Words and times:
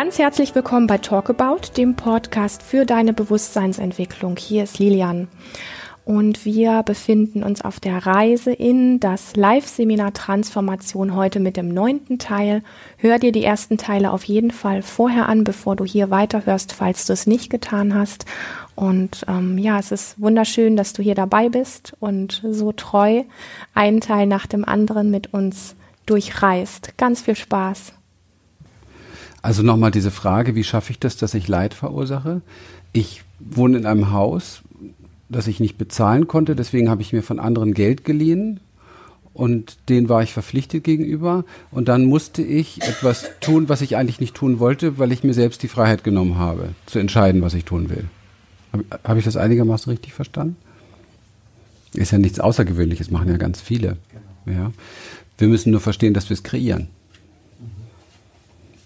Ganz 0.00 0.18
herzlich 0.18 0.54
willkommen 0.54 0.86
bei 0.86 0.96
Talkabout, 0.96 1.76
dem 1.76 1.94
Podcast 1.94 2.62
für 2.62 2.86
deine 2.86 3.12
Bewusstseinsentwicklung. 3.12 4.38
Hier 4.38 4.64
ist 4.64 4.78
Lilian 4.78 5.28
und 6.06 6.46
wir 6.46 6.82
befinden 6.84 7.42
uns 7.42 7.60
auf 7.60 7.80
der 7.80 8.06
Reise 8.06 8.50
in 8.50 8.98
das 8.98 9.36
Live-Seminar 9.36 10.14
Transformation 10.14 11.14
heute 11.14 11.38
mit 11.38 11.58
dem 11.58 11.68
neunten 11.68 12.18
Teil. 12.18 12.62
Hör 12.96 13.18
dir 13.18 13.30
die 13.30 13.44
ersten 13.44 13.76
Teile 13.76 14.10
auf 14.12 14.24
jeden 14.24 14.52
Fall 14.52 14.80
vorher 14.80 15.28
an, 15.28 15.44
bevor 15.44 15.76
du 15.76 15.84
hier 15.84 16.08
weiterhörst, 16.08 16.72
falls 16.72 17.04
du 17.04 17.12
es 17.12 17.26
nicht 17.26 17.50
getan 17.50 17.94
hast. 17.94 18.24
Und 18.74 19.26
ähm, 19.28 19.58
ja, 19.58 19.78
es 19.78 19.92
ist 19.92 20.18
wunderschön, 20.18 20.76
dass 20.76 20.94
du 20.94 21.02
hier 21.02 21.14
dabei 21.14 21.50
bist 21.50 21.94
und 22.00 22.40
so 22.48 22.72
treu 22.72 23.24
einen 23.74 24.00
Teil 24.00 24.26
nach 24.26 24.46
dem 24.46 24.64
anderen 24.64 25.10
mit 25.10 25.34
uns 25.34 25.76
durchreist. 26.06 26.96
Ganz 26.96 27.20
viel 27.20 27.36
Spaß. 27.36 27.92
Also 29.42 29.62
nochmal 29.62 29.90
diese 29.90 30.10
Frage, 30.10 30.54
wie 30.54 30.64
schaffe 30.64 30.92
ich 30.92 30.98
das, 30.98 31.16
dass 31.16 31.34
ich 31.34 31.48
Leid 31.48 31.74
verursache? 31.74 32.42
Ich 32.92 33.22
wohne 33.38 33.78
in 33.78 33.86
einem 33.86 34.12
Haus, 34.12 34.62
das 35.28 35.46
ich 35.46 35.60
nicht 35.60 35.78
bezahlen 35.78 36.28
konnte, 36.28 36.56
deswegen 36.56 36.90
habe 36.90 37.02
ich 37.02 37.12
mir 37.12 37.22
von 37.22 37.40
anderen 37.40 37.72
Geld 37.72 38.04
geliehen 38.04 38.60
und 39.32 39.78
den 39.88 40.08
war 40.08 40.22
ich 40.22 40.32
verpflichtet 40.32 40.84
gegenüber 40.84 41.44
und 41.70 41.88
dann 41.88 42.04
musste 42.04 42.42
ich 42.42 42.82
etwas 42.82 43.30
tun, 43.40 43.68
was 43.68 43.80
ich 43.80 43.96
eigentlich 43.96 44.20
nicht 44.20 44.34
tun 44.34 44.58
wollte, 44.58 44.98
weil 44.98 45.12
ich 45.12 45.24
mir 45.24 45.34
selbst 45.34 45.62
die 45.62 45.68
Freiheit 45.68 46.04
genommen 46.04 46.36
habe, 46.36 46.70
zu 46.86 46.98
entscheiden, 46.98 47.40
was 47.40 47.54
ich 47.54 47.64
tun 47.64 47.88
will. 47.88 48.04
Habe 48.72 48.84
hab 49.04 49.16
ich 49.16 49.24
das 49.24 49.36
einigermaßen 49.36 49.90
richtig 49.90 50.12
verstanden? 50.12 50.56
Ist 51.94 52.12
ja 52.12 52.18
nichts 52.18 52.38
Außergewöhnliches, 52.40 53.10
machen 53.10 53.28
ja 53.28 53.36
ganz 53.36 53.60
viele. 53.60 53.96
Genau. 54.44 54.58
Ja. 54.58 54.72
Wir 55.38 55.48
müssen 55.48 55.70
nur 55.70 55.80
verstehen, 55.80 56.14
dass 56.14 56.28
wir 56.28 56.34
es 56.34 56.42
kreieren. 56.42 56.88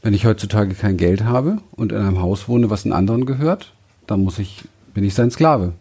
Wenn 0.04 0.12
ich 0.12 0.26
heutzutage 0.26 0.74
kein 0.74 0.98
Geld 0.98 1.24
habe 1.24 1.62
und 1.70 1.90
in 1.90 1.96
einem 1.96 2.20
Haus 2.20 2.46
wohne, 2.46 2.68
was 2.68 2.84
einen 2.84 2.92
anderen 2.92 3.24
gehört, 3.24 3.72
dann 4.06 4.22
muss 4.22 4.38
ich, 4.38 4.64
bin 4.92 5.02
ich 5.02 5.14
sein 5.14 5.30
Sklave. 5.30 5.72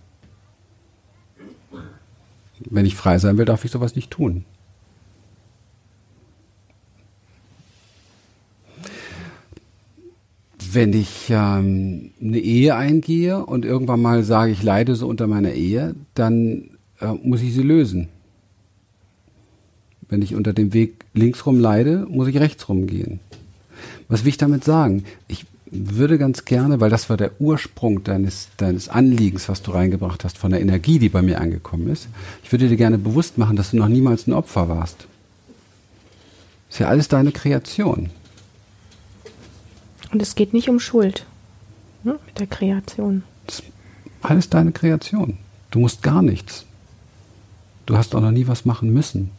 Wenn 2.69 2.85
ich 2.85 2.95
frei 2.95 3.19
sein 3.19 3.37
will, 3.37 3.43
darf 3.43 3.65
ich 3.65 3.71
sowas 3.71 3.97
nicht 3.97 4.11
tun. 4.11 4.45
Wenn 10.71 10.93
ich 10.93 11.27
ähm, 11.29 12.11
eine 12.21 12.39
Ehe 12.39 12.75
eingehe 12.75 13.45
und 13.45 13.65
irgendwann 13.65 14.01
mal 14.01 14.23
sage, 14.23 14.53
ich 14.53 14.63
leide 14.63 14.95
so 14.95 15.09
unter 15.09 15.27
meiner 15.27 15.51
Ehe, 15.51 15.95
dann 16.13 16.69
äh, 17.01 17.07
muss 17.07 17.41
ich 17.41 17.53
sie 17.53 17.61
lösen. 17.61 18.07
Wenn 20.07 20.21
ich 20.21 20.33
unter 20.33 20.53
dem 20.53 20.73
Weg 20.73 21.03
linksrum 21.13 21.59
leide, 21.59 22.07
muss 22.09 22.29
ich 22.29 22.39
rechtsrum 22.39 22.87
gehen. 22.87 23.19
Was 24.13 24.23
will 24.25 24.29
ich 24.29 24.37
damit 24.37 24.63
sagen? 24.63 25.05
Ich 25.27 25.47
würde 25.71 26.19
ganz 26.19 26.45
gerne, 26.45 26.79
weil 26.79 26.91
das 26.91 27.09
war 27.09 27.17
der 27.17 27.31
Ursprung 27.41 28.03
deines, 28.03 28.49
deines 28.57 28.87
Anliegens, 28.87 29.49
was 29.49 29.63
du 29.63 29.71
reingebracht 29.71 30.23
hast, 30.23 30.37
von 30.37 30.51
der 30.51 30.61
Energie, 30.61 30.99
die 30.99 31.09
bei 31.09 31.23
mir 31.23 31.41
angekommen 31.41 31.87
ist. 31.89 32.09
Ich 32.43 32.51
würde 32.51 32.69
dir 32.69 32.77
gerne 32.77 32.99
bewusst 32.99 33.39
machen, 33.39 33.55
dass 33.55 33.71
du 33.71 33.77
noch 33.77 33.87
niemals 33.87 34.27
ein 34.27 34.33
Opfer 34.33 34.69
warst. 34.69 35.07
Das 36.67 36.75
ist 36.75 36.79
ja 36.79 36.89
alles 36.89 37.07
deine 37.07 37.31
Kreation. 37.31 38.11
Und 40.11 40.21
es 40.21 40.35
geht 40.35 40.53
nicht 40.53 40.69
um 40.69 40.79
Schuld 40.79 41.25
ne, 42.03 42.19
mit 42.27 42.39
der 42.39 42.45
Kreation. 42.45 43.23
Das 43.47 43.61
ist 43.61 43.65
alles 44.21 44.47
deine 44.47 44.73
Kreation. 44.73 45.39
Du 45.71 45.79
musst 45.79 46.03
gar 46.03 46.21
nichts. 46.21 46.65
Du 47.87 47.97
hast 47.97 48.13
auch 48.13 48.21
noch 48.21 48.29
nie 48.29 48.45
was 48.45 48.63
machen 48.63 48.93
müssen. 48.93 49.31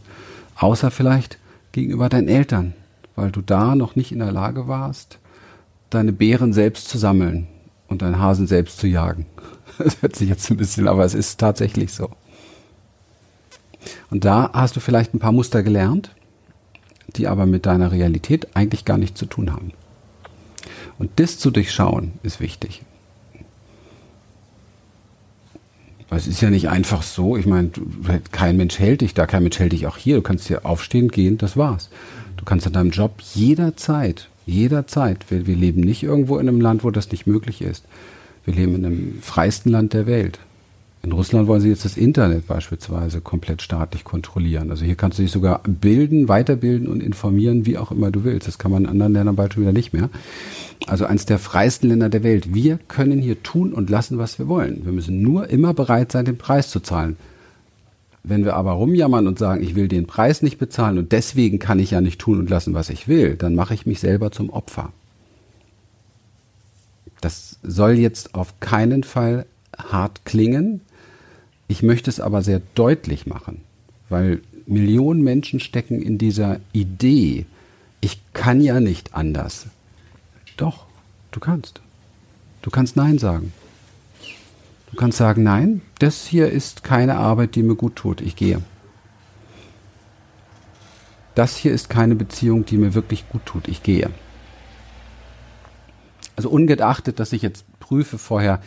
Außer 0.57 0.91
vielleicht 0.91 1.39
gegenüber 1.71 2.09
deinen 2.09 2.27
Eltern 2.27 2.75
weil 3.17 3.31
du 3.31 3.41
da 3.41 3.75
noch 3.75 3.97
nicht 3.97 4.13
in 4.13 4.19
der 4.19 4.33
Lage 4.33 4.69
warst, 4.69 5.19
deine 5.91 6.13
Beeren 6.13 6.53
selbst 6.53 6.89
zu 6.89 6.99
sammeln 6.99 7.47
und 7.89 8.03
deinen 8.03 8.19
Hasen 8.19 8.47
selbst 8.47 8.79
zu 8.79 8.87
jagen. 8.87 9.27
Das 9.79 10.03
hört 10.03 10.15
sich 10.15 10.29
jetzt 10.29 10.49
ein 10.53 10.57
bisschen, 10.57 10.87
aber 10.87 11.05
es 11.05 11.15
ist 11.15 11.41
tatsächlich 11.41 11.93
so. 11.93 12.11
Und 14.09 14.25
da 14.25 14.51
hast 14.53 14.77
du 14.77 14.81
vielleicht 14.81 15.13
ein 15.15 15.19
paar 15.19 15.33
Muster 15.33 15.65
gelernt, 15.65 16.15
die 17.17 17.27
aber 17.27 17.45
mit 17.45 17.67
deiner 17.67 17.91
Realität 17.91 18.55
eigentlich 18.55 18.85
gar 18.85 18.99
nichts 18.99 19.19
zu 19.19 19.27
tun 19.27 19.53
haben. 19.53 19.73
Und 20.99 21.11
das 21.17 21.39
zu 21.39 21.51
durchschauen 21.51 22.13
ist 22.23 22.41
wichtig. 22.41 22.83
Weil 26.09 26.19
es 26.19 26.27
ist 26.27 26.41
ja 26.41 26.51
nicht 26.51 26.69
einfach 26.69 27.03
so, 27.03 27.37
ich 27.37 27.47
meine, 27.47 27.71
kein 28.31 28.57
Mensch 28.57 28.79
hält 28.79 29.01
dich 29.01 29.15
da, 29.15 29.27
kein 29.27 29.43
Mensch 29.43 29.59
hält 29.59 29.73
dich 29.73 29.87
auch 29.87 29.97
hier. 29.97 30.17
Du 30.17 30.23
kannst 30.23 30.47
hier 30.47 30.65
aufstehen, 30.65 31.09
gehen, 31.09 31.39
das 31.39 31.57
war's. 31.57 31.91
Du 32.45 32.51
kannst 32.51 32.67
an 32.67 32.75
deinem 32.75 32.91
Job 32.91 33.23
jederzeit, 33.33 34.29
jederzeit, 34.45 35.31
wir, 35.31 35.47
wir 35.47 35.57
leben 35.57 35.81
nicht 35.81 36.03
irgendwo 36.03 36.37
in 36.37 36.47
einem 36.47 36.61
Land, 36.61 36.85
wo 36.85 36.91
das 36.91 37.11
nicht 37.11 37.27
möglich 37.27 37.63
ist. 37.63 37.87
Wir 38.45 38.53
leben 38.53 38.75
in 38.75 38.85
einem 38.85 39.19
freiesten 39.23 39.73
Land 39.73 39.95
der 39.95 40.07
Welt. 40.07 40.39
In 41.03 41.13
Russland 41.13 41.49
wollen 41.49 41.63
sie 41.63 41.71
jetzt 41.71 41.87
das 41.87 41.97
Internet 41.97 42.47
beispielsweise 42.47 43.23
komplett 43.23 43.63
staatlich 43.63 44.05
kontrollieren. 44.05 44.71
Also 44.71 44.85
hier 44.85 44.95
kannst 44.95 45.19
du 45.19 45.23
dich 45.23 45.33
sogar 45.33 45.63
bilden, 45.67 46.29
weiterbilden 46.29 46.87
und 46.87 47.03
informieren, 47.03 47.65
wie 47.65 47.79
auch 47.79 47.91
immer 47.91 48.11
du 48.11 48.25
willst. 48.25 48.47
Das 48.47 48.59
kann 48.59 48.73
man 48.73 48.83
in 48.85 48.91
anderen 48.91 49.15
Ländern 49.15 49.37
bald 49.37 49.55
schon 49.55 49.63
wieder 49.63 49.73
nicht 49.73 49.95
mehr. 49.95 50.11
Also 50.87 51.07
eines 51.07 51.25
der 51.25 51.39
freiesten 51.39 51.89
Länder 51.89 52.11
der 52.11 52.25
Welt. 52.25 52.53
Wir 52.53 52.79
können 52.89 53.23
hier 53.23 53.43
tun 53.43 53.73
und 53.73 53.89
lassen, 53.89 54.19
was 54.19 54.39
wir 54.39 54.49
wollen. 54.49 54.85
Wir 54.85 54.93
müssen 54.93 55.23
nur 55.23 55.49
immer 55.49 55.73
bereit 55.73 56.13
sein, 56.13 56.27
den 56.27 56.37
Preis 56.37 56.69
zu 56.69 56.81
zahlen. 56.81 57.17
Wenn 58.27 58.47
wir 58.47 58.57
aber 58.57 58.73
rumjammern 58.73 59.27
und 59.27 59.39
sagen, 59.39 59.63
ich 59.63 59.75
will 59.75 59.87
den 59.87 60.07
Preis 60.07 60.41
nicht 60.41 60.59
bezahlen 60.59 60.97
und 60.99 61.13
deswegen 61.13 61.59
kann 61.59 61.79
ich 61.79 61.91
ja 61.91 62.01
nicht 62.01 62.19
tun 62.19 62.39
und 62.39 62.49
lassen, 62.49 62.73
was 62.73 62.89
ich 62.89 63.07
will, 63.07 63.37
dann 63.37 63.55
mache 63.55 63.75
ich 63.75 63.85
mich 63.85 64.01
selber 64.01 64.33
zum 64.33 64.49
Opfer. 64.49 64.93
Das 67.21 67.59
soll 67.63 67.93
jetzt 67.93 68.35
auf 68.35 68.59
keinen 68.61 69.05
Fall 69.05 69.45
hart 69.77 70.25
klingen. 70.25 70.81
Ich 71.69 71.83
möchte 71.83 72.09
es 72.09 72.19
aber 72.19 72.43
sehr 72.43 72.63
deutlich 72.75 73.27
machen, 73.27 73.61
weil 74.09 74.41
Millionen 74.67 75.23
Menschen 75.23 75.61
stecken 75.61 76.01
in 76.01 76.17
dieser 76.17 76.61
Idee, 76.73 77.45
ich 78.01 78.23
kann 78.33 78.63
ja 78.63 78.81
nicht 78.81 79.15
anders. 79.15 79.67
Doch, 80.57 80.87
du 81.31 81.41
kannst. 81.41 81.83
Du 82.63 82.71
kannst 82.71 82.97
Nein 82.97 83.19
sagen. 83.19 83.53
Du 84.91 84.97
kannst 84.97 85.19
sagen, 85.19 85.43
nein, 85.43 85.83
das 86.05 86.27
hier 86.27 86.51
ist 86.51 86.85
keine 86.85 87.17
Arbeit, 87.17 87.55
die 87.55 87.63
mir 87.63 87.77
gut 87.77 87.97
tut. 87.97 88.21
Ich 88.21 88.37
gehe. 88.37 88.61
Das 91.35 91.57
hier 91.57 91.73
ist 91.73 91.89
keine 91.89 92.15
Beziehung, 92.15 92.67
die 92.67 92.77
mir 92.77 92.93
wirklich 92.93 93.27
gut 93.31 93.47
tut. 93.47 93.69
Ich 93.69 93.83
gehe. 93.83 94.11
Also 96.37 96.51
ungeachtet, 96.51 97.21
dass 97.21 97.33
ich 97.33 97.41
jetzt 97.41 97.65
prüfe 97.81 98.19
vorher, 98.19 98.61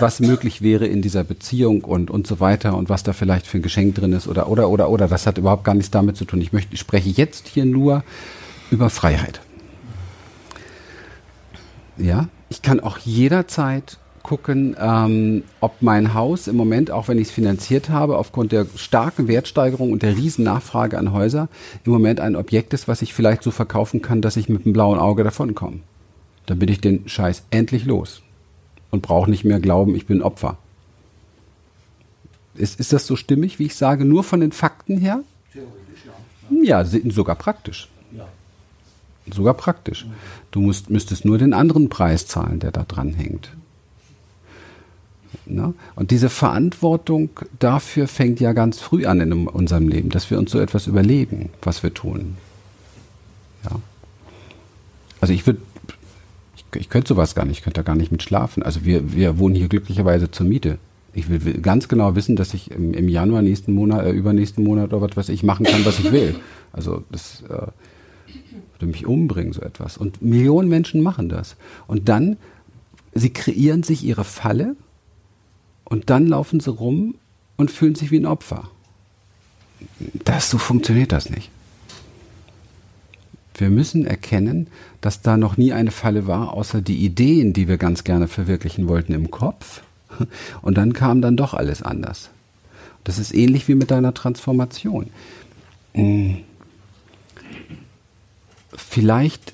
was 0.00 0.18
möglich 0.18 0.62
wäre 0.62 0.86
in 0.86 1.00
dieser 1.00 1.22
Beziehung 1.22 1.84
und, 1.84 2.10
und 2.10 2.26
so 2.26 2.40
weiter 2.40 2.76
und 2.76 2.88
was 2.88 3.04
da 3.04 3.12
vielleicht 3.12 3.46
für 3.46 3.58
ein 3.58 3.62
Geschenk 3.62 3.94
drin 3.94 4.12
ist 4.12 4.26
oder, 4.26 4.48
oder, 4.48 4.68
oder, 4.68 4.90
oder. 4.90 5.06
Das 5.06 5.28
hat 5.28 5.38
überhaupt 5.38 5.62
gar 5.62 5.76
nichts 5.76 5.92
damit 5.92 6.16
zu 6.16 6.24
tun. 6.24 6.40
Ich 6.40 6.52
möchte, 6.52 6.74
ich 6.74 6.80
spreche 6.80 7.10
jetzt 7.10 7.46
hier 7.46 7.66
nur 7.66 8.02
über 8.72 8.90
Freiheit. 8.90 9.40
Ja, 11.96 12.28
ich 12.48 12.62
kann 12.62 12.80
auch 12.80 12.98
jederzeit 12.98 13.98
gucken, 14.22 14.76
ähm, 14.78 15.44
ob 15.60 15.82
mein 15.82 16.14
Haus 16.14 16.48
im 16.48 16.56
Moment, 16.56 16.90
auch 16.90 17.08
wenn 17.08 17.18
ich 17.18 17.28
es 17.28 17.32
finanziert 17.32 17.88
habe, 17.88 18.18
aufgrund 18.18 18.52
der 18.52 18.66
starken 18.76 19.28
Wertsteigerung 19.28 19.92
und 19.92 20.02
der 20.02 20.16
riesen 20.16 20.44
Nachfrage 20.44 20.98
an 20.98 21.12
Häuser, 21.12 21.48
im 21.84 21.92
Moment 21.92 22.20
ein 22.20 22.36
Objekt 22.36 22.74
ist, 22.74 22.88
was 22.88 23.02
ich 23.02 23.14
vielleicht 23.14 23.42
so 23.42 23.50
verkaufen 23.50 24.02
kann, 24.02 24.22
dass 24.22 24.36
ich 24.36 24.48
mit 24.48 24.64
einem 24.64 24.72
blauen 24.72 24.98
Auge 24.98 25.24
davonkomme. 25.24 25.80
Dann 26.46 26.58
bin 26.58 26.68
ich 26.68 26.80
den 26.80 27.08
Scheiß 27.08 27.44
endlich 27.50 27.84
los 27.84 28.22
und 28.90 29.02
brauche 29.02 29.30
nicht 29.30 29.44
mehr 29.44 29.60
glauben, 29.60 29.94
ich 29.94 30.06
bin 30.06 30.22
Opfer. 30.22 30.58
Ist, 32.54 32.80
ist 32.80 32.92
das 32.92 33.06
so 33.06 33.16
stimmig, 33.16 33.58
wie 33.58 33.66
ich 33.66 33.74
sage, 33.74 34.04
nur 34.04 34.24
von 34.24 34.40
den 34.40 34.52
Fakten 34.52 34.98
her? 34.98 35.22
Theoretisch 35.52 36.04
ja. 36.64 36.82
Ja, 36.82 37.10
sogar 37.10 37.36
praktisch. 37.36 37.88
Ja. 38.16 38.26
Sogar 39.32 39.54
praktisch. 39.54 40.06
Du 40.50 40.60
musst, 40.60 40.90
müsstest 40.90 41.24
nur 41.24 41.38
den 41.38 41.54
anderen 41.54 41.88
Preis 41.88 42.26
zahlen, 42.26 42.58
der 42.58 42.72
da 42.72 42.82
dran 42.82 43.14
hängt. 43.14 43.52
Ne? 45.46 45.74
Und 45.96 46.10
diese 46.10 46.28
Verantwortung 46.28 47.30
dafür 47.58 48.08
fängt 48.08 48.40
ja 48.40 48.52
ganz 48.52 48.80
früh 48.80 49.06
an 49.06 49.20
in 49.20 49.46
unserem 49.46 49.88
Leben, 49.88 50.10
dass 50.10 50.30
wir 50.30 50.38
uns 50.38 50.50
so 50.50 50.60
etwas 50.60 50.86
überlegen, 50.86 51.50
was 51.62 51.82
wir 51.82 51.92
tun. 51.92 52.36
Ja. 53.64 53.80
Also 55.20 55.34
ich 55.34 55.46
würde, 55.46 55.60
ich, 56.56 56.64
ich 56.76 56.88
könnte 56.88 57.08
sowas 57.08 57.34
gar 57.34 57.44
nicht, 57.44 57.58
ich 57.58 57.64
könnte 57.64 57.80
da 57.80 57.82
gar 57.82 57.96
nicht 57.96 58.12
mit 58.12 58.22
schlafen. 58.22 58.62
Also 58.62 58.84
wir, 58.84 59.12
wir 59.12 59.38
wohnen 59.38 59.54
hier 59.54 59.68
glücklicherweise 59.68 60.30
zur 60.30 60.46
Miete. 60.46 60.78
Ich 61.12 61.28
will, 61.28 61.44
will 61.44 61.60
ganz 61.60 61.88
genau 61.88 62.14
wissen, 62.14 62.36
dass 62.36 62.54
ich 62.54 62.70
im, 62.70 62.94
im 62.94 63.08
Januar 63.08 63.42
nächsten 63.42 63.72
Monat, 63.74 64.06
äh, 64.06 64.10
übernächsten 64.10 64.62
Monat 64.62 64.92
oder 64.92 65.02
was 65.02 65.16
weiß 65.16 65.28
ich 65.30 65.42
machen 65.42 65.66
kann, 65.66 65.84
was 65.84 65.98
ich 65.98 66.12
will. 66.12 66.36
Also 66.72 67.02
das 67.10 67.42
äh, 67.48 67.66
würde 68.78 68.86
mich 68.86 69.06
umbringen, 69.06 69.52
so 69.52 69.60
etwas. 69.60 69.96
Und 69.96 70.22
Millionen 70.22 70.68
Menschen 70.68 71.02
machen 71.02 71.28
das. 71.28 71.56
Und 71.88 72.08
dann, 72.08 72.36
sie 73.12 73.30
kreieren 73.30 73.82
sich 73.82 74.04
ihre 74.04 74.24
Falle 74.24 74.76
und 75.90 76.08
dann 76.08 76.26
laufen 76.26 76.60
sie 76.60 76.70
rum 76.70 77.16
und 77.56 77.70
fühlen 77.70 77.94
sich 77.94 78.10
wie 78.10 78.18
ein 78.18 78.26
Opfer. 78.26 78.70
Das, 80.24 80.48
so 80.48 80.56
funktioniert 80.56 81.12
das 81.12 81.28
nicht. 81.28 81.50
Wir 83.54 83.68
müssen 83.68 84.06
erkennen, 84.06 84.68
dass 85.02 85.20
da 85.20 85.36
noch 85.36 85.58
nie 85.58 85.74
eine 85.74 85.90
Falle 85.90 86.26
war, 86.26 86.54
außer 86.54 86.80
die 86.80 87.04
Ideen, 87.04 87.52
die 87.52 87.68
wir 87.68 87.76
ganz 87.76 88.04
gerne 88.04 88.28
verwirklichen 88.28 88.88
wollten 88.88 89.12
im 89.12 89.30
Kopf. 89.30 89.82
Und 90.62 90.78
dann 90.78 90.94
kam 90.94 91.20
dann 91.20 91.36
doch 91.36 91.52
alles 91.52 91.82
anders. 91.82 92.30
Das 93.04 93.18
ist 93.18 93.34
ähnlich 93.34 93.68
wie 93.68 93.74
mit 93.74 93.90
deiner 93.90 94.14
Transformation. 94.14 95.10
Hm. 95.92 96.38
Vielleicht 98.74 99.52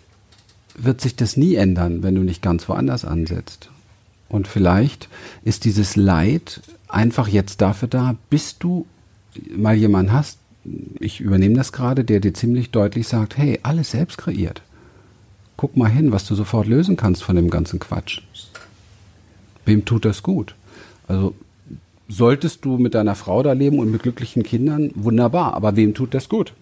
wird 0.77 1.00
sich 1.00 1.17
das 1.17 1.37
nie 1.37 1.55
ändern, 1.55 2.03
wenn 2.03 2.15
du 2.15 2.23
nicht 2.23 2.43
ganz 2.43 2.69
woanders 2.69 3.05
ansetzt. 3.05 3.71
Und 4.28 4.49
vielleicht 4.49 5.08
ist 5.44 5.64
dieses 5.64 5.96
Leid 5.96 6.61
einfach 6.88 7.28
jetzt 7.28 7.61
dafür 7.61 7.88
da, 7.88 8.17
bis 8.31 8.58
du 8.58 8.87
mal 9.55 9.75
jemanden 9.75 10.12
hast, 10.12 10.38
ich 10.99 11.20
übernehme 11.20 11.55
das 11.55 11.73
gerade, 11.73 12.05
der 12.05 12.20
dir 12.20 12.34
ziemlich 12.34 12.70
deutlich 12.70 13.06
sagt, 13.06 13.37
hey, 13.37 13.61
alles 13.62 13.93
selbst 13.93 14.19
kreiert. 14.19 14.62
Guck 15.56 15.76
mal 15.76 15.90
hin, 15.90 16.12
was 16.12 16.26
du 16.26 16.34
sofort 16.34 16.67
lösen 16.67 16.96
kannst 16.96 17.23
von 17.23 17.37
dem 17.37 17.50
ganzen 17.50 17.78
Quatsch. 17.78 18.23
Wem 19.64 19.84
tut 19.84 20.05
das 20.05 20.23
gut? 20.23 20.55
Also 21.08 21.34
solltest 22.08 22.64
du 22.64 22.78
mit 22.78 22.94
deiner 22.94 23.14
Frau 23.14 23.43
da 23.43 23.52
leben 23.52 23.78
und 23.78 23.90
mit 23.90 24.02
glücklichen 24.02 24.43
Kindern, 24.43 24.90
wunderbar, 24.94 25.55
aber 25.55 25.76
wem 25.76 25.94
tut 25.94 26.14
das 26.14 26.28
gut? 26.28 26.52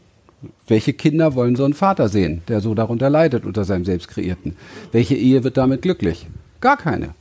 Welche 0.66 0.92
Kinder 0.92 1.34
wollen 1.34 1.56
so 1.56 1.64
einen 1.64 1.74
Vater 1.74 2.08
sehen, 2.08 2.42
der 2.48 2.60
so 2.60 2.74
darunter 2.74 3.08
leidet 3.08 3.46
unter 3.46 3.64
seinem 3.64 3.84
Selbstkreierten? 3.84 4.56
Welche 4.92 5.14
Ehe 5.14 5.44
wird 5.44 5.56
damit 5.56 5.82
glücklich? 5.82 6.26
Gar 6.60 6.76
keine. 6.76 7.14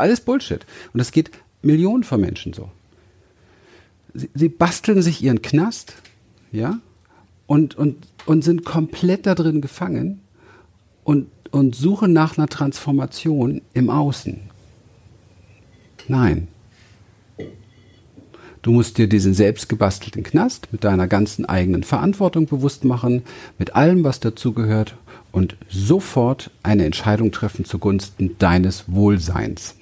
Alles 0.00 0.20
Bullshit. 0.20 0.64
Und 0.92 0.98
das 0.98 1.12
geht 1.12 1.30
Millionen 1.62 2.04
von 2.04 2.20
Menschen 2.20 2.52
so. 2.52 2.70
Sie, 4.14 4.28
sie 4.34 4.48
basteln 4.48 5.02
sich 5.02 5.22
ihren 5.22 5.42
Knast, 5.42 5.94
ja, 6.50 6.78
und, 7.46 7.74
und, 7.74 8.06
und 8.26 8.44
sind 8.44 8.64
komplett 8.64 9.26
da 9.26 9.34
drin 9.34 9.60
gefangen 9.60 10.20
und, 11.04 11.28
und 11.50 11.74
suchen 11.74 12.12
nach 12.12 12.36
einer 12.36 12.48
Transformation 12.48 13.62
im 13.74 13.90
Außen. 13.90 14.40
Nein. 16.08 16.48
Du 18.62 18.70
musst 18.70 18.96
dir 18.96 19.08
diesen 19.08 19.34
selbstgebastelten 19.34 20.22
Knast 20.22 20.68
mit 20.72 20.84
deiner 20.84 21.08
ganzen 21.08 21.44
eigenen 21.46 21.82
Verantwortung 21.82 22.46
bewusst 22.46 22.84
machen, 22.84 23.22
mit 23.58 23.74
allem, 23.74 24.04
was 24.04 24.20
dazugehört 24.20 24.96
und 25.32 25.56
sofort 25.68 26.50
eine 26.62 26.84
Entscheidung 26.84 27.32
treffen 27.32 27.64
zugunsten 27.64 28.36
deines 28.38 28.84
Wohlseins. 28.86 29.74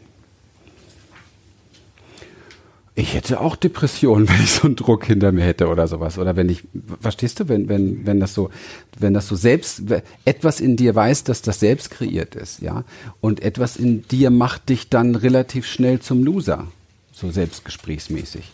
Ich 3.00 3.14
hätte 3.14 3.41
auch 3.41 3.56
Depressionen, 3.56 4.29
wenn 4.29 4.43
ich 4.43 4.50
so 4.52 4.67
einen 4.67 4.76
Druck 4.76 5.06
hinter 5.06 5.32
mir 5.32 5.44
hätte 5.44 5.69
oder 5.69 5.88
sowas. 5.88 6.19
Oder 6.19 6.37
wenn 6.37 6.50
ich, 6.50 6.64
verstehst 7.00 7.41
du, 7.41 7.49
wenn, 7.49 7.69
wenn, 7.69 8.06
wenn 8.06 8.20
das 8.20 8.35
so, 8.35 8.50
wenn 8.99 9.14
das 9.14 9.26
so 9.26 9.37
selbst, 9.37 9.82
etwas 10.26 10.61
in 10.61 10.76
dir 10.76 10.94
weiß, 10.94 11.25
dass 11.25 11.41
das 11.41 11.61
selbst 11.61 11.91
kreiert 11.91 12.35
ist, 12.35 12.61
ja. 12.61 12.85
Und 13.20 13.43
etwas 13.43 13.76
in 13.76 14.06
dir 14.08 14.31
macht 14.31 14.69
dich 14.69 14.91
dann 14.91 15.14
relativ 15.14 15.67
schnell 15.67 16.00
zum 16.00 16.23
Loser. 16.23 16.67
So 17.12 17.31
selbstgesprächsmäßig. 17.31 18.50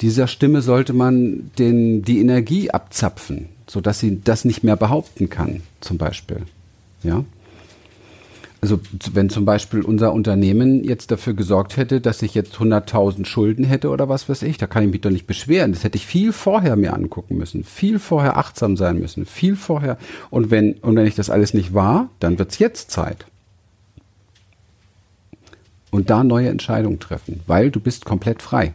Dieser 0.00 0.28
Stimme 0.28 0.62
sollte 0.62 0.92
man 0.92 1.50
den, 1.58 2.02
die 2.02 2.20
Energie 2.20 2.70
abzapfen, 2.70 3.48
sodass 3.66 3.98
sie 3.98 4.20
das 4.22 4.44
nicht 4.44 4.62
mehr 4.62 4.76
behaupten 4.76 5.28
kann, 5.28 5.62
zum 5.80 5.98
Beispiel. 5.98 6.42
Ja 7.02 7.24
also 8.70 8.82
wenn 9.12 9.30
zum 9.30 9.44
Beispiel 9.44 9.82
unser 9.82 10.12
Unternehmen 10.12 10.84
jetzt 10.84 11.10
dafür 11.10 11.34
gesorgt 11.34 11.76
hätte, 11.76 12.00
dass 12.00 12.22
ich 12.22 12.34
jetzt 12.34 12.54
100.000 12.54 13.24
Schulden 13.24 13.64
hätte 13.64 13.88
oder 13.88 14.08
was 14.08 14.28
weiß 14.28 14.42
ich, 14.42 14.58
da 14.58 14.68
kann 14.68 14.84
ich 14.84 14.90
mich 14.90 15.00
doch 15.00 15.10
nicht 15.10 15.26
beschweren. 15.26 15.72
Das 15.72 15.82
hätte 15.82 15.96
ich 15.96 16.06
viel 16.06 16.32
vorher 16.32 16.76
mir 16.76 16.94
angucken 16.94 17.36
müssen, 17.36 17.64
viel 17.64 17.98
vorher 17.98 18.36
achtsam 18.36 18.76
sein 18.76 19.00
müssen, 19.00 19.26
viel 19.26 19.56
vorher. 19.56 19.98
Und 20.30 20.52
wenn, 20.52 20.74
und 20.74 20.94
wenn 20.94 21.06
ich 21.06 21.16
das 21.16 21.30
alles 21.30 21.52
nicht 21.52 21.74
war, 21.74 22.10
dann 22.20 22.38
wird's 22.38 22.60
jetzt 22.60 22.92
Zeit. 22.92 23.26
Und 25.90 26.10
da 26.10 26.22
neue 26.22 26.48
Entscheidungen 26.48 27.00
treffen, 27.00 27.40
weil 27.48 27.72
du 27.72 27.80
bist 27.80 28.04
komplett 28.04 28.40
frei. 28.40 28.74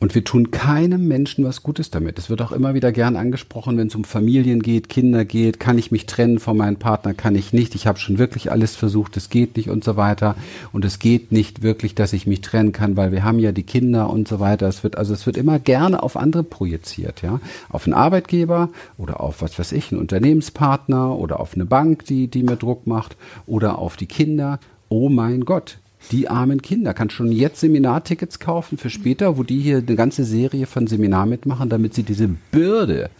Und 0.00 0.14
wir 0.14 0.22
tun 0.22 0.52
keinem 0.52 1.08
Menschen 1.08 1.44
was 1.44 1.64
Gutes 1.64 1.90
damit. 1.90 2.18
Es 2.18 2.30
wird 2.30 2.40
auch 2.40 2.52
immer 2.52 2.72
wieder 2.74 2.92
gern 2.92 3.16
angesprochen, 3.16 3.76
wenn 3.76 3.88
es 3.88 3.96
um 3.96 4.04
Familien 4.04 4.62
geht, 4.62 4.88
Kinder 4.88 5.24
geht, 5.24 5.58
kann 5.58 5.76
ich 5.76 5.90
mich 5.90 6.06
trennen 6.06 6.38
von 6.38 6.56
meinem 6.56 6.76
Partner, 6.76 7.14
kann 7.14 7.34
ich 7.34 7.52
nicht. 7.52 7.74
Ich 7.74 7.88
habe 7.88 7.98
schon 7.98 8.16
wirklich 8.16 8.52
alles 8.52 8.76
versucht, 8.76 9.16
es 9.16 9.28
geht 9.28 9.56
nicht 9.56 9.70
und 9.70 9.82
so 9.82 9.96
weiter. 9.96 10.36
Und 10.72 10.84
es 10.84 11.00
geht 11.00 11.32
nicht 11.32 11.62
wirklich, 11.62 11.96
dass 11.96 12.12
ich 12.12 12.28
mich 12.28 12.42
trennen 12.42 12.70
kann, 12.70 12.96
weil 12.96 13.10
wir 13.10 13.24
haben 13.24 13.40
ja 13.40 13.50
die 13.50 13.64
Kinder 13.64 14.08
und 14.08 14.28
so 14.28 14.38
weiter. 14.38 14.68
Es 14.68 14.84
wird 14.84 14.96
also 14.96 15.14
es 15.14 15.26
wird 15.26 15.36
immer 15.36 15.58
gerne 15.58 16.00
auf 16.02 16.16
andere 16.16 16.44
projiziert, 16.44 17.22
ja, 17.22 17.40
auf 17.68 17.86
einen 17.86 17.94
Arbeitgeber 17.94 18.68
oder 18.98 19.20
auf 19.20 19.42
was 19.42 19.58
weiß 19.58 19.72
ich, 19.72 19.90
einen 19.90 20.00
Unternehmenspartner 20.00 21.18
oder 21.18 21.40
auf 21.40 21.54
eine 21.54 21.66
Bank, 21.66 22.04
die 22.04 22.28
die 22.28 22.44
mir 22.44 22.56
Druck 22.56 22.86
macht 22.86 23.16
oder 23.46 23.78
auf 23.78 23.96
die 23.96 24.06
Kinder. 24.06 24.60
Oh 24.88 25.08
mein 25.08 25.44
Gott, 25.44 25.78
die 26.10 26.28
armen 26.28 26.62
Kinder. 26.62 26.94
Kannst 26.94 27.14
schon 27.14 27.32
jetzt 27.32 27.60
Seminartickets 27.60 28.38
kaufen 28.38 28.78
für 28.78 28.90
später, 28.90 29.36
wo 29.36 29.42
die 29.42 29.60
hier 29.60 29.78
eine 29.78 29.96
ganze 29.96 30.24
Serie 30.24 30.66
von 30.66 30.86
Seminar 30.86 31.26
mitmachen, 31.26 31.68
damit 31.68 31.94
sie 31.94 32.02
diese 32.02 32.28
Bürde 32.28 33.10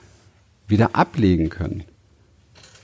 wieder 0.66 0.94
ablegen 0.94 1.48
können. 1.48 1.84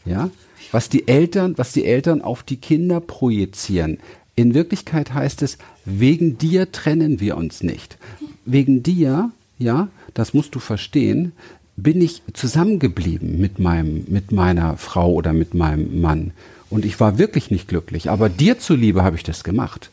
Ja? 0.05 0.31
Was 0.73 0.89
die 0.89 1.09
Eltern, 1.09 1.55
was 1.57 1.73
die 1.73 1.85
Eltern 1.85 2.23
auf 2.23 2.43
die 2.43 2.57
Kinder 2.57 3.01
projizieren. 3.01 3.99
In 4.37 4.55
Wirklichkeit 4.55 5.15
heißt 5.15 5.43
es, 5.43 5.59
wegen 5.85 6.39
dir 6.39 6.73
trennen 6.73 7.21
wir 7.21 7.37
uns 7.37 7.63
nicht. 7.63 7.99
Wegen 8.45 8.83
dir, 8.83 9.31
ja, 9.59 9.89
das 10.13 10.35
musst 10.35 10.55
du 10.55 10.59
verstehen, 10.59 11.33
bin 11.77 12.01
ich 12.01 12.23
zusammengeblieben 12.33 13.41
mit 13.41 13.59
meinem, 13.59 14.05
mit 14.09 14.33
meiner 14.33 14.77
Frau 14.77 15.13
oder 15.13 15.33
mit 15.33 15.55
meinem 15.55 16.01
Mann. 16.01 16.33
Und 16.71 16.85
ich 16.85 16.99
war 17.01 17.19
wirklich 17.19 17.51
nicht 17.51 17.69
glücklich. 17.69 18.11
Aber 18.11 18.29
dir 18.29 18.59
zuliebe 18.59 19.03
habe 19.03 19.17
ich 19.17 19.23
das 19.23 19.45
gemacht 19.45 19.91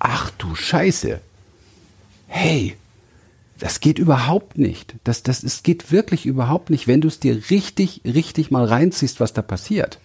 ach 0.00 0.30
du 0.30 0.56
Scheiße, 0.56 1.20
hey, 2.26 2.76
das 3.60 3.78
geht 3.78 4.00
überhaupt 4.00 4.58
nicht. 4.58 4.96
Das, 5.04 5.22
das, 5.22 5.44
es 5.44 5.62
geht 5.62 5.92
wirklich 5.92 6.26
überhaupt 6.26 6.70
nicht, 6.70 6.88
wenn 6.88 7.02
du 7.02 7.08
es 7.08 7.20
dir 7.20 7.50
richtig, 7.50 8.00
richtig 8.04 8.50
mal 8.50 8.64
reinziehst, 8.64 9.20
was 9.20 9.32
da 9.32 9.42
passiert. 9.42 10.00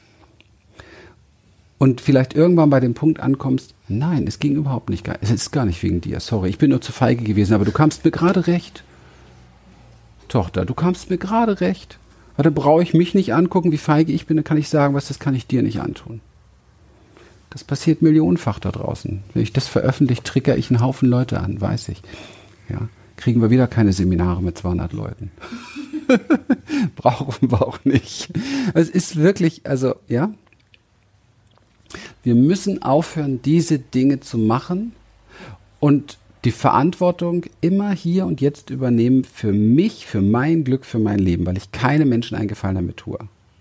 Und 1.78 2.02
vielleicht 2.02 2.34
irgendwann 2.34 2.70
bei 2.70 2.80
dem 2.80 2.94
Punkt 2.94 3.20
ankommst, 3.20 3.74
nein, 3.88 4.28
es 4.28 4.40
ging 4.40 4.56
überhaupt 4.56 4.90
nicht. 4.90 5.10
Es 5.22 5.32
ist 5.32 5.52
gar 5.52 5.66
nicht 5.66 5.82
wegen 5.82 6.02
dir, 6.02 6.20
sorry, 6.20 6.50
ich 6.50 6.58
bin 6.58 6.70
nur 6.70 6.82
zu 6.82 6.92
feige 6.92 7.24
gewesen, 7.24 7.54
aber 7.54 7.66
du 7.66 7.72
kamst 7.72 8.06
mir 8.06 8.12
gerade 8.12 8.48
recht. 8.48 8.84
Tochter, 10.28 10.66
du 10.66 10.74
kamst 10.74 11.10
mir 11.10 11.18
gerade 11.18 11.62
recht. 11.62 11.98
Dann 12.38 12.54
brauche 12.54 12.84
ich 12.84 12.94
mich 12.94 13.14
nicht 13.14 13.34
angucken, 13.34 13.72
wie 13.72 13.78
feige 13.78 14.12
ich 14.12 14.26
bin, 14.26 14.38
dann 14.38 14.44
kann 14.44 14.58
ich 14.58 14.70
sagen, 14.70 14.94
was 14.94 15.08
das 15.08 15.20
kann 15.20 15.36
ich 15.36 15.48
dir 15.48 15.64
nicht 15.64 15.80
antun. 15.80 16.22
Das 17.50 17.64
passiert 17.64 18.02
millionenfach 18.02 18.60
da 18.60 18.72
draußen. 18.72 19.24
Wenn 19.34 19.42
ich 19.42 19.54
das 19.54 19.68
veröffentliche, 19.68 20.24
trigger 20.24 20.58
ich 20.58 20.70
einen 20.70 20.82
Haufen 20.82 21.08
Leute 21.08 21.40
an, 21.40 21.62
weiß 21.62 21.88
ich. 21.90 22.02
Ja, 22.68 22.90
kriegen 23.16 23.42
wir 23.42 23.50
wieder 23.50 23.68
keine 23.68 23.94
Seminare 23.94 24.44
mit 24.44 24.58
200 24.58 24.92
Leuten. 24.92 25.32
Brauchen 26.98 27.50
wir 27.50 27.66
auch 27.66 27.80
nicht. 27.86 28.30
Es 28.74 28.90
ist 28.90 29.16
wirklich, 29.16 29.62
also, 29.66 29.96
ja. 30.10 30.34
Wir 32.24 32.36
müssen 32.36 32.82
aufhören, 32.82 33.42
diese 33.42 33.80
Dinge 33.80 34.20
zu 34.20 34.38
machen 34.38 34.92
und 35.80 36.18
die 36.46 36.52
Verantwortung 36.52 37.46
immer 37.60 37.92
hier 37.92 38.26
und 38.26 38.40
jetzt 38.40 38.70
übernehmen 38.70 39.24
für 39.24 39.52
mich, 39.52 40.06
für 40.06 40.22
mein 40.22 40.64
Glück, 40.64 40.86
für 40.86 41.00
mein 41.00 41.20
Leben, 41.20 41.46
weil 41.46 41.58
ich 41.58 41.72
keine 41.72 42.06
Menschen 42.06 42.38
einen 42.38 42.48
Gefallen 42.48 42.76
damit 42.76 42.98
tue. 42.98 43.18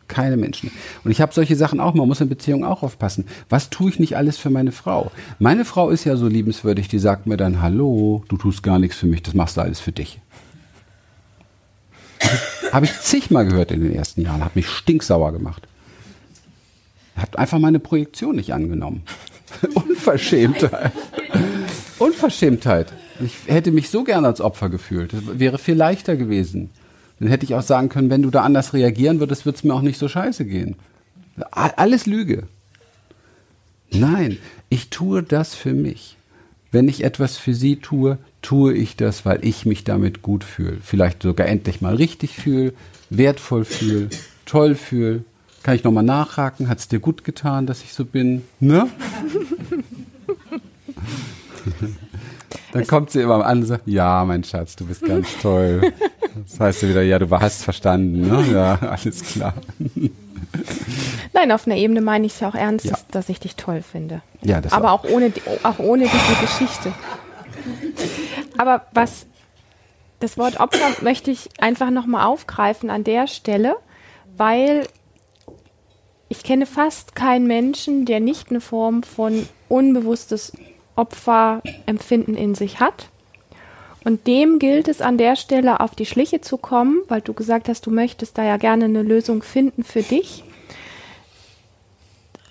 Keine 0.07 0.37
Menschen. 0.37 0.71
Und 1.03 1.11
ich 1.11 1.23
habe 1.23 1.33
solche 1.33 1.57
Sachen 1.57 1.81
auch. 1.81 1.95
Man 1.95 2.07
muss 2.07 2.21
in 2.21 2.29
Beziehungen 2.29 2.63
auch 2.63 2.83
aufpassen. 2.83 3.25
Was 3.49 3.71
tue 3.71 3.89
ich 3.89 3.99
nicht 3.99 4.19
alles 4.19 4.37
für 4.37 4.51
meine 4.51 4.71
Frau? 4.71 5.11
Meine 5.39 5.65
Frau 5.65 5.89
ist 5.89 6.05
ja 6.05 6.17
so 6.17 6.29
liebenswürdig, 6.29 6.89
die 6.89 6.99
sagt 6.99 7.27
mir 7.27 7.39
dann, 7.39 7.63
hallo, 7.63 8.23
du 8.29 8.37
tust 8.37 8.63
gar 8.63 8.79
nichts 8.79 8.99
für 8.99 9.07
mich, 9.07 9.23
das 9.23 9.33
machst 9.33 9.57
du 9.57 9.63
alles 9.63 9.81
für 9.81 9.93
dich. 9.93 10.21
Habe 12.71 12.85
ich 12.85 13.01
zigmal 13.01 13.47
gehört 13.47 13.73
in 13.73 13.81
den 13.81 13.95
ersten 13.95 14.21
Jahren, 14.21 14.45
hat 14.45 14.57
mich 14.57 14.69
stinksauer 14.69 15.33
gemacht. 15.33 15.67
Hat 17.17 17.39
einfach 17.39 17.59
meine 17.59 17.79
Projektion 17.79 18.37
nicht 18.37 18.53
angenommen. 18.53 19.05
Unverschämtheit. 19.75 20.93
Unverschämtheit. 22.25 22.93
Ich 23.21 23.35
hätte 23.47 23.71
mich 23.71 23.91
so 23.91 24.03
gern 24.03 24.25
als 24.25 24.41
Opfer 24.41 24.71
gefühlt. 24.71 25.13
Das 25.13 25.39
wäre 25.39 25.59
viel 25.59 25.75
leichter 25.75 26.17
gewesen. 26.17 26.71
Dann 27.21 27.29
hätte 27.29 27.45
ich 27.45 27.55
auch 27.55 27.63
sagen 27.63 27.91
können, 27.91 28.09
wenn 28.09 28.23
du 28.23 28.31
da 28.31 28.43
anders 28.43 28.73
reagieren 28.73 29.21
würdest, 29.21 29.45
wird 29.45 29.57
es 29.57 29.65
mir 29.65 29.75
auch 29.75 29.83
nicht 29.83 29.99
so 29.99 30.09
scheiße 30.09 30.47
gehen. 30.47 30.77
Alles 31.51 32.07
Lüge. 32.07 32.45
Nein, 33.91 34.39
ich 34.71 34.89
tue 34.89 35.23
das 35.23 35.55
für 35.55 35.75
mich. 35.75 36.17
Wenn 36.73 36.89
ich 36.89 37.05
etwas 37.05 37.37
für 37.37 37.53
sie 37.53 37.77
tue, 37.77 38.17
tue 38.41 38.73
ich 38.73 38.97
das, 38.97 39.27
weil 39.27 39.45
ich 39.45 39.67
mich 39.67 39.85
damit 39.85 40.23
gut 40.23 40.45
fühle. 40.45 40.79
Vielleicht 40.83 41.23
sogar 41.23 41.47
endlich 41.47 41.83
mal 41.83 41.95
richtig 41.95 42.37
fühle, 42.37 42.73
wertvoll 43.11 43.67
fühle, 43.67 44.09
toll 44.47 44.77
fühle. 44.77 45.25
Kann 45.63 45.77
ich 45.77 45.85
nochmal 45.85 46.05
nachhaken? 46.05 46.69
Hat 46.69 46.79
es 46.79 46.89
dir 46.89 47.01
gut 47.01 47.23
getan, 47.23 47.67
dass 47.67 47.83
ich 47.83 47.93
so 47.93 48.07
bin? 48.07 48.45
Ne? 48.61 48.89
Dann 52.75 52.87
kommt 52.87 53.11
sie 53.11 53.21
immer 53.21 53.47
an 53.47 53.61
und 53.61 53.67
sagt, 53.67 53.87
ja, 53.87 54.25
mein 54.25 54.43
Schatz, 54.43 54.75
du 54.77 54.85
bist 54.85 55.05
ganz 55.05 55.29
toll. 55.43 55.93
Das 56.49 56.59
heißt 56.59 56.83
ja 56.83 56.89
wieder, 56.89 57.03
ja, 57.03 57.19
du 57.19 57.31
hast 57.31 57.63
verstanden, 57.63 58.29
ne? 58.29 58.45
Ja, 58.53 58.79
alles 58.91 59.23
klar. 59.23 59.55
Nein, 61.33 61.53
auf 61.53 61.67
einer 61.67 61.77
Ebene 61.77 62.01
meine 62.01 62.27
ich 62.27 62.35
es 62.35 62.41
ja 62.41 62.49
auch 62.49 62.55
ernst, 62.55 62.85
ja. 62.85 62.93
dass, 62.93 63.07
dass, 63.07 63.29
ich 63.29 63.39
dich 63.39 63.57
toll 63.57 63.83
finde. 63.83 64.23
Ja, 64.43 64.61
das 64.61 64.73
Aber 64.73 64.93
auch, 64.93 65.05
auch 65.05 65.11
ohne, 65.11 65.33
auch 65.63 65.79
ohne 65.79 66.05
diese 66.05 66.41
Geschichte. 66.41 66.93
Aber 68.59 68.87
was 68.93 69.27
das 70.21 70.37
Wort 70.37 70.59
Opfer 70.59 71.03
möchte 71.03 71.31
ich 71.31 71.51
einfach 71.61 71.91
nochmal 71.91 72.27
aufgreifen 72.27 72.91
an 72.91 73.05
der 73.05 73.27
Stelle, 73.27 73.77
weil 74.37 74.89
ich 76.29 76.43
kenne 76.43 76.67
fast 76.67 77.15
keinen 77.15 77.47
Menschen, 77.47 78.05
der 78.07 78.19
nicht 78.19 78.51
eine 78.51 78.61
Form 78.61 79.05
von 79.05 79.49
unbewusstes 79.69 80.53
Opferempfinden 80.97 82.37
in 82.37 82.55
sich 82.55 82.81
hat. 82.81 83.09
Und 84.05 84.27
dem 84.27 84.59
gilt 84.59 84.89
es 84.89 85.01
an 85.01 85.17
der 85.17 85.35
Stelle 85.35 85.81
auf 85.81 85.95
die 85.95 86.07
Schliche 86.07 86.43
zu 86.43 86.59
kommen, 86.59 86.99
weil 87.09 87.23
du 87.23 87.33
gesagt 87.33 87.69
hast, 87.69 87.87
du 87.87 87.91
möchtest 87.91 88.37
da 88.37 88.45
ja 88.45 88.59
gerne 88.59 88.85
eine 88.85 89.03
Lösung 89.03 89.43
finden 89.43 89.83
für 89.83 90.03
dich. 90.03 90.45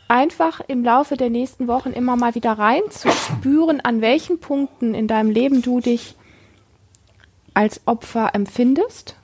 Einfach 0.08 0.62
im 0.68 0.84
Laufe 0.84 1.16
der 1.16 1.30
nächsten 1.30 1.68
Wochen 1.68 1.92
immer 1.92 2.16
mal 2.16 2.36
wieder 2.36 2.54
rein 2.54 2.82
zu 2.90 3.10
spüren, 3.12 3.82
an 3.82 4.02
welchen 4.02 4.40
Punkten 4.40 4.96
in 4.96 5.08
deinem 5.08 5.30
Leben 5.30 5.62
du 5.62 5.80
dich 5.80 6.16
als 7.54 7.82
Opfer 7.86 8.32
empfindest, 8.34 9.16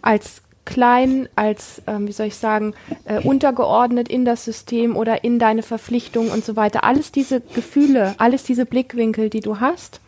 als 0.00 0.42
klein, 0.68 1.30
als, 1.34 1.80
ähm, 1.86 2.06
wie 2.06 2.12
soll 2.12 2.26
ich 2.26 2.36
sagen, 2.36 2.74
äh, 3.06 3.20
untergeordnet 3.22 4.08
in 4.08 4.26
das 4.26 4.44
System 4.44 4.96
oder 4.96 5.24
in 5.24 5.38
deine 5.38 5.62
Verpflichtung 5.62 6.30
und 6.30 6.44
so 6.44 6.56
weiter. 6.56 6.84
Alles 6.84 7.10
diese 7.10 7.40
Gefühle, 7.40 8.14
alles 8.18 8.42
diese 8.42 8.66
Blickwinkel, 8.66 9.30
die 9.30 9.40
du 9.40 9.60
hast, 9.60 10.00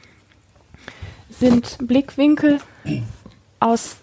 sind 1.30 1.78
Blickwinkel 1.80 2.60
aus, 3.58 3.96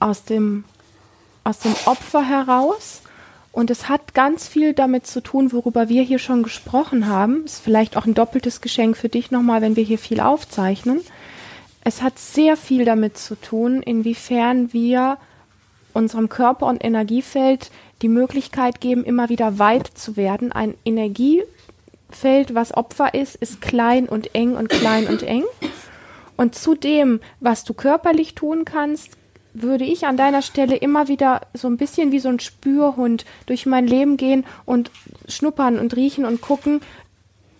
aus, 0.00 0.24
dem, 0.24 0.64
aus 1.44 1.60
dem 1.60 1.74
Opfer 1.84 2.24
heraus. 2.28 3.02
Und 3.52 3.70
es 3.70 3.88
hat 3.88 4.14
ganz 4.14 4.48
viel 4.48 4.72
damit 4.72 5.06
zu 5.06 5.20
tun, 5.20 5.52
worüber 5.52 5.88
wir 5.88 6.02
hier 6.02 6.18
schon 6.18 6.42
gesprochen 6.42 7.06
haben. 7.06 7.44
Ist 7.44 7.62
vielleicht 7.62 7.96
auch 7.96 8.04
ein 8.04 8.14
doppeltes 8.14 8.60
Geschenk 8.60 8.96
für 8.96 9.08
dich 9.08 9.30
nochmal, 9.30 9.62
wenn 9.62 9.76
wir 9.76 9.84
hier 9.84 9.98
viel 9.98 10.18
aufzeichnen. 10.18 11.02
Es 11.84 12.02
hat 12.02 12.18
sehr 12.18 12.56
viel 12.56 12.84
damit 12.84 13.16
zu 13.16 13.40
tun, 13.40 13.80
inwiefern 13.80 14.72
wir 14.72 15.18
unserem 15.94 16.28
Körper 16.28 16.66
und 16.66 16.84
Energiefeld 16.84 17.70
die 18.02 18.08
Möglichkeit 18.08 18.80
geben, 18.80 19.04
immer 19.04 19.30
wieder 19.30 19.58
weit 19.58 19.86
zu 19.86 20.16
werden. 20.16 20.52
Ein 20.52 20.74
Energiefeld, 20.84 22.54
was 22.54 22.76
Opfer 22.76 23.14
ist, 23.14 23.36
ist 23.36 23.62
klein 23.62 24.06
und 24.06 24.34
eng 24.34 24.56
und 24.56 24.68
klein 24.68 25.06
und 25.06 25.22
eng. 25.22 25.44
Und 26.36 26.54
zu 26.54 26.74
dem, 26.74 27.20
was 27.40 27.64
du 27.64 27.74
körperlich 27.74 28.34
tun 28.34 28.64
kannst, 28.64 29.16
würde 29.54 29.84
ich 29.84 30.04
an 30.04 30.16
deiner 30.16 30.42
Stelle 30.42 30.76
immer 30.76 31.06
wieder 31.06 31.42
so 31.54 31.68
ein 31.68 31.76
bisschen 31.76 32.10
wie 32.10 32.18
so 32.18 32.28
ein 32.28 32.40
Spürhund 32.40 33.24
durch 33.46 33.66
mein 33.66 33.86
Leben 33.86 34.16
gehen 34.16 34.44
und 34.64 34.90
schnuppern 35.28 35.78
und 35.78 35.94
riechen 35.94 36.24
und 36.24 36.40
gucken, 36.40 36.80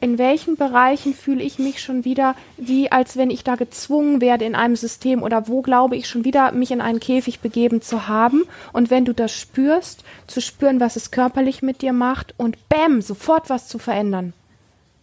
in 0.04 0.18
welchen 0.18 0.56
Bereichen 0.56 1.14
fühle 1.14 1.42
ich 1.42 1.58
mich 1.58 1.80
schon 1.80 2.04
wieder 2.04 2.36
wie, 2.58 2.92
als 2.92 3.16
wenn 3.16 3.30
ich 3.30 3.42
da 3.42 3.54
gezwungen 3.54 4.20
werde 4.20 4.44
in 4.44 4.54
einem 4.54 4.76
System 4.76 5.22
oder 5.22 5.48
wo 5.48 5.62
glaube 5.62 5.96
ich 5.96 6.06
schon 6.06 6.26
wieder, 6.26 6.52
mich 6.52 6.72
in 6.72 6.82
einen 6.82 7.00
Käfig 7.00 7.40
begeben 7.40 7.80
zu 7.80 8.06
haben. 8.06 8.42
Und 8.74 8.90
wenn 8.90 9.06
du 9.06 9.14
das 9.14 9.32
spürst, 9.32 10.04
zu 10.26 10.42
spüren, 10.42 10.78
was 10.78 10.96
es 10.96 11.10
körperlich 11.10 11.62
mit 11.62 11.80
dir 11.80 11.94
macht 11.94 12.34
und 12.36 12.68
bäm, 12.68 13.00
sofort 13.00 13.48
was 13.48 13.66
zu 13.66 13.78
verändern. 13.78 14.34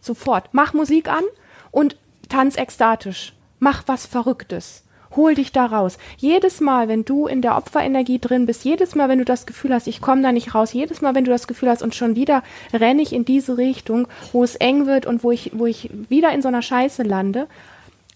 Sofort. 0.02 0.50
Mach 0.52 0.74
Musik 0.74 1.10
an 1.10 1.24
und 1.72 1.98
tanz 2.30 2.56
ekstatisch. 2.56 3.34
Mach 3.58 3.82
was 3.88 4.06
Verrücktes. 4.06 4.84
Hol 5.16 5.36
dich 5.36 5.52
da 5.52 5.66
raus. 5.66 5.98
Jedes 6.18 6.62
Mal, 6.62 6.88
wenn 6.88 7.06
du 7.06 7.28
in 7.28 7.42
der 7.42 7.58
Opferenergie 7.58 8.20
drin 8.20 8.46
bist, 8.46 8.64
jedes 8.64 8.96
Mal, 8.96 9.10
wenn 9.10 9.20
du 9.20 9.26
das 9.26 9.46
Gefühl 9.46 9.74
hast, 9.74 9.88
ich 9.88 10.02
komme 10.02 10.22
da 10.22 10.32
nicht 10.32 10.56
raus, 10.56 10.74
jedes 10.74 11.02
Mal, 11.02 11.16
wenn 11.16 11.26
du 11.26 11.32
das 11.32 11.48
Gefühl 11.48 11.70
hast, 11.70 11.82
und 11.82 11.96
schon 11.96 12.16
wieder 12.16 12.44
renne 12.74 13.02
ich 13.02 13.14
in 13.14 13.26
diese 13.26 13.58
Richtung, 13.58 14.08
wo 14.32 14.44
es 14.44 14.56
eng 14.56 14.86
wird 14.86 15.06
und 15.06 15.24
wo 15.24 15.32
ich, 15.32 15.52
wo 15.54 15.66
ich 15.66 15.90
wieder 16.10 16.32
in 16.32 16.42
so 16.42 16.48
einer 16.48 16.62
Scheiße 16.62 17.04
lande, 17.04 17.48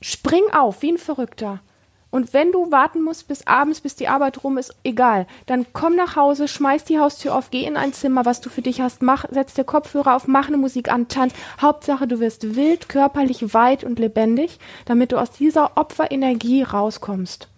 spring 0.01 0.43
auf 0.53 0.81
wie 0.81 0.93
ein 0.93 0.97
Verrückter. 0.97 1.59
Und 2.15 2.31
wenn 2.31 2.53
du 2.53 2.71
warten 2.71 3.01
musst 3.01 3.27
bis 3.27 3.45
abends, 3.45 3.81
bis 3.81 3.97
die 3.97 4.07
Arbeit 4.07 4.41
rum 4.45 4.57
ist, 4.57 4.73
egal. 4.85 5.27
Dann 5.47 5.65
komm 5.73 5.97
nach 5.97 6.15
Hause, 6.15 6.47
schmeiß 6.47 6.85
die 6.85 6.97
Haustür 6.97 7.35
auf, 7.35 7.51
geh 7.51 7.65
in 7.65 7.75
ein 7.75 7.91
Zimmer, 7.91 8.23
was 8.23 8.39
du 8.39 8.49
für 8.49 8.61
dich 8.61 8.79
hast, 8.79 9.01
mach, 9.01 9.25
setz 9.31 9.53
dir 9.53 9.65
Kopfhörer 9.65 10.15
auf, 10.15 10.25
mach 10.25 10.47
eine 10.47 10.55
Musik 10.55 10.89
an, 10.89 11.09
tanz. 11.09 11.33
Hauptsache, 11.59 12.07
du 12.07 12.21
wirst 12.21 12.55
wild, 12.55 12.87
körperlich 12.87 13.53
weit 13.53 13.83
und 13.83 13.99
lebendig, 13.99 14.59
damit 14.85 15.11
du 15.11 15.17
aus 15.17 15.31
dieser 15.31 15.75
Opferenergie 15.75 16.63
rauskommst. 16.63 17.49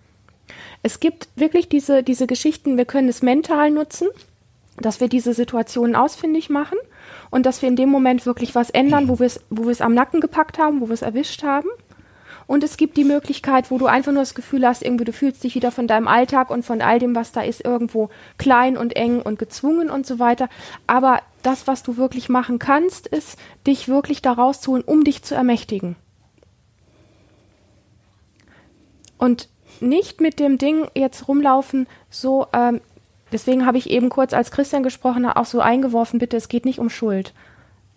Es 0.81 0.99
gibt 0.99 1.27
wirklich 1.35 1.69
diese, 1.69 2.01
diese 2.01 2.25
Geschichten, 2.25 2.77
wir 2.77 2.85
können 2.85 3.09
es 3.09 3.21
mental 3.21 3.69
nutzen, 3.69 4.07
dass 4.77 4.99
wir 4.99 5.07
diese 5.07 5.35
Situationen 5.35 5.95
ausfindig 5.95 6.49
machen 6.49 6.79
und 7.29 7.45
dass 7.45 7.61
wir 7.61 7.69
in 7.69 7.75
dem 7.75 7.89
Moment 7.89 8.25
wirklich 8.25 8.55
was 8.55 8.71
ändern, 8.71 9.07
wo 9.07 9.19
wir 9.19 9.27
es, 9.27 9.39
wo 9.51 9.65
wir 9.65 9.71
es 9.71 9.81
am 9.81 9.93
Nacken 9.93 10.19
gepackt 10.19 10.57
haben, 10.57 10.81
wo 10.81 10.87
wir 10.87 10.95
es 10.95 11.03
erwischt 11.03 11.43
haben. 11.43 11.69
Und 12.47 12.63
es 12.63 12.77
gibt 12.77 12.95
die 12.95 13.03
Möglichkeit, 13.03 13.69
wo 13.69 13.77
du 13.77 13.87
einfach 13.87 14.13
nur 14.13 14.21
das 14.21 14.33
Gefühl 14.33 14.65
hast, 14.65 14.81
irgendwie 14.81 15.03
du 15.03 15.11
fühlst 15.11 15.43
dich 15.43 15.55
wieder 15.55 15.69
von 15.69 15.85
deinem 15.85 16.07
Alltag 16.07 16.49
und 16.49 16.63
von 16.63 16.81
all 16.81 16.97
dem, 16.97 17.13
was 17.13 17.33
da 17.33 17.41
ist, 17.41 17.63
irgendwo 17.63 18.09
klein 18.37 18.77
und 18.77 18.95
eng 18.95 19.21
und 19.21 19.37
gezwungen 19.37 19.89
und 19.89 20.07
so 20.07 20.17
weiter. 20.17 20.47
Aber 20.87 21.21
das, 21.43 21.67
was 21.67 21.83
du 21.83 21.97
wirklich 21.97 22.29
machen 22.29 22.57
kannst, 22.57 23.07
ist, 23.07 23.37
dich 23.67 23.89
wirklich 23.89 24.21
da 24.21 24.31
rauszuholen, 24.31 24.85
um 24.85 25.03
dich 25.03 25.23
zu 25.23 25.35
ermächtigen. 25.35 25.97
Und 29.17 29.49
nicht 29.81 30.21
mit 30.21 30.39
dem 30.39 30.57
Ding 30.57 30.87
jetzt 30.95 31.27
rumlaufen, 31.27 31.87
so, 32.09 32.47
ähm, 32.53 32.79
deswegen 33.31 33.65
habe 33.65 33.77
ich 33.77 33.89
eben 33.89 34.09
kurz, 34.09 34.33
als 34.33 34.51
Christian 34.51 34.83
gesprochen 34.83 35.25
auch 35.25 35.45
so 35.45 35.59
eingeworfen, 35.59 36.19
bitte, 36.19 36.37
es 36.37 36.47
geht 36.47 36.65
nicht 36.65 36.79
um 36.79 36.89
Schuld. 36.89 37.33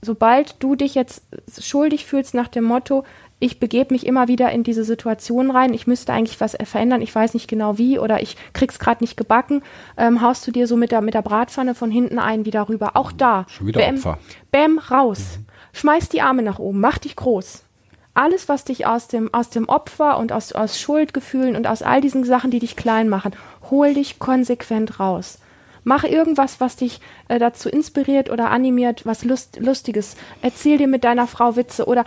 Sobald 0.03 0.57
du 0.61 0.77
dich 0.77 0.95
jetzt 0.95 1.23
schuldig 1.61 2.07
fühlst 2.07 2.35
nach 2.35 2.49
dem 2.49 2.65
Motto, 2.65 3.05
ich 3.41 3.59
begebe 3.59 3.93
mich 3.93 4.07
immer 4.07 4.29
wieder 4.29 4.53
in 4.53 4.63
diese 4.63 4.85
Situation 4.85 5.51
rein, 5.51 5.75
ich 5.75 5.87
müsste 5.87 6.13
eigentlich 6.13 6.41
was 6.41 6.57
verändern, 6.63 7.03
ich 7.03 7.15
weiß 7.15 7.35
nicht 7.35 7.49
genau 7.49 7.79
wie 7.79 7.99
oder 7.99 8.23
ich 8.23 8.37
krieg's 8.53 8.79
gerade 8.79 9.03
nicht 9.03 9.17
gebacken, 9.17 9.63
ähm, 9.97 10.21
haust 10.21 10.47
du 10.47 10.53
dir 10.53 10.67
so 10.67 10.77
mit 10.77 10.93
der, 10.93 11.01
mit 11.01 11.15
der 11.15 11.23
Bratpfanne 11.23 11.75
von 11.75 11.91
hinten 11.91 12.19
einen 12.19 12.45
wieder 12.45 12.69
rüber. 12.69 12.93
Auch 12.95 13.11
da. 13.11 13.47
Schon 13.49 13.67
wieder 13.67 13.81
bäm, 13.81 13.97
Opfer. 13.97 14.19
Bäm, 14.53 14.79
raus. 14.79 15.39
Mhm. 15.39 15.47
Schmeiß 15.73 16.09
die 16.11 16.21
Arme 16.21 16.43
nach 16.43 16.59
oben, 16.59 16.81
mach 16.81 16.99
dich 16.99 17.17
groß. 17.17 17.65
Alles, 18.13 18.49
was 18.49 18.65
dich 18.65 18.87
aus 18.87 19.09
dem, 19.09 19.33
aus 19.33 19.51
dem 19.51 19.69
Opfer 19.69 20.19
und 20.19 20.33
aus, 20.33 20.53
aus 20.53 20.79
Schuldgefühlen 20.79 21.57
und 21.57 21.67
aus 21.67 21.83
all 21.83 22.01
diesen 22.01 22.25
Sachen, 22.25 22.51
die 22.51 22.59
dich 22.59 22.77
klein 22.77 23.09
machen, 23.09 23.33
hol 23.71 23.95
dich 23.95 24.19
konsequent 24.19 25.01
raus. 25.01 25.39
Mach 25.85 26.05
irgendwas, 26.05 26.61
was 26.61 26.77
dich 26.77 27.01
äh, 27.29 27.39
dazu 27.39 27.69
inspiriert 27.69 28.31
oder 28.31 28.51
animiert, 28.51 29.07
was 29.07 29.25
Lust, 29.25 29.59
Lustiges. 29.61 30.17
Erzähl 30.43 30.79
dir 30.79 30.89
mit 30.89 31.05
deiner 31.05 31.27
Frau 31.27 31.57
Witze 31.57 31.87
oder 31.87 32.05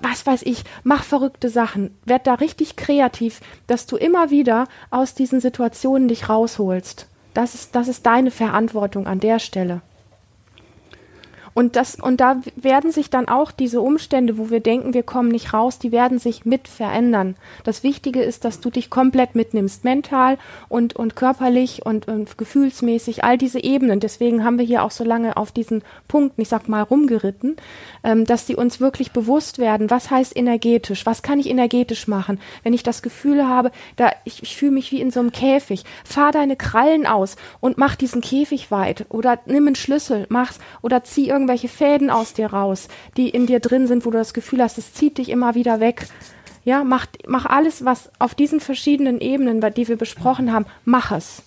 was 0.00 0.26
weiß 0.26 0.42
ich. 0.42 0.64
Mach 0.82 1.04
verrückte 1.04 1.48
Sachen. 1.48 1.96
Werd 2.04 2.26
da 2.26 2.34
richtig 2.34 2.76
kreativ, 2.76 3.40
dass 3.66 3.86
du 3.86 3.96
immer 3.96 4.30
wieder 4.30 4.66
aus 4.90 5.14
diesen 5.14 5.40
Situationen 5.40 6.08
dich 6.08 6.28
rausholst. 6.28 7.08
Das 7.32 7.54
ist, 7.54 7.74
das 7.74 7.88
ist 7.88 8.06
deine 8.06 8.30
Verantwortung 8.30 9.06
an 9.06 9.20
der 9.20 9.38
Stelle. 9.38 9.82
Und 11.54 11.76
das, 11.76 11.94
und 11.94 12.20
da 12.20 12.40
werden 12.56 12.90
sich 12.90 13.10
dann 13.10 13.28
auch 13.28 13.52
diese 13.52 13.80
Umstände, 13.80 14.38
wo 14.38 14.50
wir 14.50 14.58
denken, 14.58 14.92
wir 14.92 15.04
kommen 15.04 15.28
nicht 15.28 15.54
raus, 15.54 15.78
die 15.78 15.92
werden 15.92 16.18
sich 16.18 16.44
mit 16.44 16.66
verändern. 16.66 17.36
Das 17.62 17.84
Wichtige 17.84 18.22
ist, 18.22 18.44
dass 18.44 18.60
du 18.60 18.70
dich 18.70 18.90
komplett 18.90 19.36
mitnimmst, 19.36 19.84
mental 19.84 20.36
und, 20.68 20.96
und 20.96 21.14
körperlich 21.14 21.86
und, 21.86 22.08
und 22.08 22.36
gefühlsmäßig, 22.36 23.22
all 23.22 23.38
diese 23.38 23.62
Ebenen. 23.62 24.00
Deswegen 24.00 24.44
haben 24.44 24.58
wir 24.58 24.66
hier 24.66 24.82
auch 24.82 24.90
so 24.90 25.04
lange 25.04 25.36
auf 25.36 25.52
diesen 25.52 25.82
Punkten, 26.08 26.42
ich 26.42 26.48
sag 26.48 26.68
mal, 26.68 26.82
rumgeritten, 26.82 27.56
ähm, 28.02 28.24
dass 28.24 28.46
die 28.46 28.56
uns 28.56 28.80
wirklich 28.80 29.12
bewusst 29.12 29.58
werden, 29.58 29.90
was 29.90 30.10
heißt 30.10 30.36
energetisch, 30.36 31.06
was 31.06 31.22
kann 31.22 31.38
ich 31.38 31.48
energetisch 31.48 32.08
machen, 32.08 32.40
wenn 32.64 32.74
ich 32.74 32.82
das 32.82 33.00
Gefühl 33.00 33.46
habe, 33.46 33.70
da, 33.94 34.10
ich, 34.24 34.42
ich 34.42 34.56
fühle 34.56 34.72
mich 34.72 34.90
wie 34.90 35.00
in 35.00 35.12
so 35.12 35.20
einem 35.20 35.30
Käfig. 35.30 35.84
Fahr 36.04 36.32
deine 36.32 36.56
Krallen 36.56 37.06
aus 37.06 37.36
und 37.60 37.78
mach 37.78 37.94
diesen 37.94 38.22
Käfig 38.22 38.72
weit 38.72 39.06
oder 39.08 39.38
nimm 39.46 39.68
einen 39.68 39.76
Schlüssel, 39.76 40.26
mach's 40.28 40.58
oder 40.82 41.04
zieh 41.04 41.28
irgendwas 41.28 41.43
irgendwelche 41.44 41.68
Fäden 41.68 42.10
aus 42.10 42.32
dir 42.32 42.46
raus, 42.46 42.88
die 43.16 43.28
in 43.28 43.46
dir 43.46 43.60
drin 43.60 43.86
sind, 43.86 44.06
wo 44.06 44.10
du 44.10 44.18
das 44.18 44.32
Gefühl 44.32 44.62
hast, 44.62 44.78
es 44.78 44.94
zieht 44.94 45.18
dich 45.18 45.28
immer 45.28 45.54
wieder 45.54 45.78
weg. 45.78 46.06
Ja, 46.64 46.82
mach, 46.82 47.06
mach 47.26 47.44
alles, 47.44 47.84
was 47.84 48.10
auf 48.18 48.34
diesen 48.34 48.60
verschiedenen 48.60 49.20
Ebenen, 49.20 49.60
die 49.74 49.86
wir 49.86 49.96
besprochen 49.96 50.52
haben, 50.52 50.64
mach 50.86 51.12
es. 51.12 51.42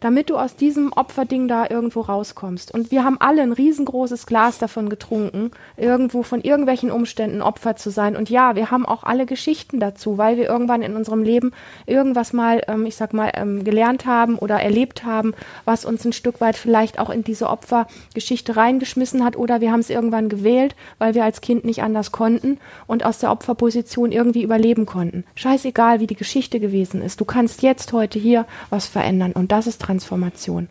Damit 0.00 0.30
du 0.30 0.36
aus 0.36 0.56
diesem 0.56 0.92
Opferding 0.92 1.48
da 1.48 1.68
irgendwo 1.68 2.00
rauskommst. 2.00 2.72
Und 2.72 2.90
wir 2.90 3.04
haben 3.04 3.16
alle 3.20 3.42
ein 3.42 3.52
riesengroßes 3.52 4.26
Glas 4.26 4.58
davon 4.58 4.88
getrunken, 4.88 5.50
irgendwo 5.76 6.22
von 6.22 6.40
irgendwelchen 6.40 6.90
Umständen 6.90 7.42
Opfer 7.42 7.76
zu 7.76 7.90
sein. 7.90 8.16
Und 8.16 8.30
ja, 8.30 8.56
wir 8.56 8.70
haben 8.70 8.86
auch 8.86 9.04
alle 9.04 9.26
Geschichten 9.26 9.80
dazu, 9.80 10.18
weil 10.18 10.36
wir 10.36 10.48
irgendwann 10.48 10.82
in 10.82 10.96
unserem 10.96 11.22
Leben 11.22 11.52
irgendwas 11.86 12.32
mal, 12.32 12.62
ähm, 12.68 12.86
ich 12.86 12.96
sag 12.96 13.12
mal, 13.12 13.32
ähm, 13.34 13.64
gelernt 13.64 14.06
haben 14.06 14.36
oder 14.36 14.60
erlebt 14.60 15.04
haben, 15.04 15.34
was 15.64 15.84
uns 15.84 16.04
ein 16.04 16.12
Stück 16.12 16.40
weit 16.40 16.56
vielleicht 16.56 16.98
auch 16.98 17.10
in 17.10 17.24
diese 17.24 17.48
Opfergeschichte 17.48 18.56
reingeschmissen 18.56 19.24
hat. 19.24 19.36
Oder 19.36 19.60
wir 19.60 19.72
haben 19.72 19.80
es 19.80 19.90
irgendwann 19.90 20.28
gewählt, 20.28 20.74
weil 20.98 21.14
wir 21.14 21.24
als 21.24 21.40
Kind 21.40 21.64
nicht 21.64 21.82
anders 21.82 22.12
konnten 22.12 22.58
und 22.86 23.04
aus 23.04 23.18
der 23.18 23.30
Opferposition 23.30 24.12
irgendwie 24.12 24.42
überleben 24.42 24.86
konnten. 24.86 25.24
Scheißegal, 25.34 26.00
wie 26.00 26.06
die 26.06 26.16
Geschichte 26.16 26.60
gewesen 26.60 27.02
ist. 27.02 27.20
Du 27.20 27.24
kannst 27.24 27.62
jetzt 27.62 27.92
heute 27.92 28.18
hier 28.18 28.46
was 28.70 28.86
verändern. 28.86 29.32
Und 29.32 29.52
das 29.52 29.66
ist 29.66 29.85
Transformation. 29.86 30.68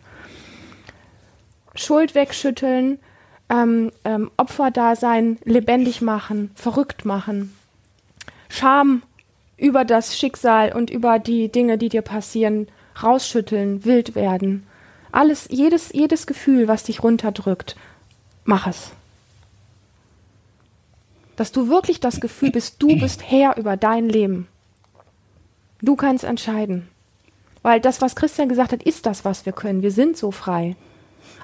Schuld 1.74 2.14
wegschütteln, 2.14 2.98
ähm, 3.48 3.92
ähm, 4.04 4.30
Opferdasein 4.36 5.38
lebendig 5.44 6.00
machen, 6.00 6.50
verrückt 6.54 7.04
machen, 7.04 7.52
Scham 8.48 9.02
über 9.56 9.84
das 9.84 10.18
Schicksal 10.18 10.72
und 10.72 10.90
über 10.90 11.18
die 11.18 11.50
Dinge, 11.50 11.78
die 11.78 11.88
dir 11.88 12.02
passieren, 12.02 12.68
rausschütteln, 13.02 13.84
wild 13.84 14.14
werden. 14.14 14.66
Alles, 15.12 15.48
jedes, 15.50 15.92
jedes 15.92 16.26
Gefühl, 16.26 16.68
was 16.68 16.84
dich 16.84 17.02
runterdrückt, 17.02 17.76
mach 18.44 18.66
es. 18.66 18.92
Dass 21.36 21.52
du 21.52 21.68
wirklich 21.68 22.00
das 22.00 22.20
Gefühl 22.20 22.50
bist, 22.50 22.82
du 22.82 22.98
bist 22.98 23.22
Herr 23.30 23.56
über 23.56 23.76
dein 23.76 24.08
Leben. 24.08 24.48
Du 25.82 25.96
kannst 25.96 26.24
entscheiden. 26.24 26.88
Weil 27.66 27.80
das, 27.80 28.00
was 28.00 28.14
Christian 28.14 28.48
gesagt 28.48 28.70
hat, 28.70 28.84
ist 28.84 29.06
das, 29.06 29.24
was 29.24 29.44
wir 29.44 29.52
können. 29.52 29.82
Wir 29.82 29.90
sind 29.90 30.16
so 30.16 30.30
frei. 30.30 30.76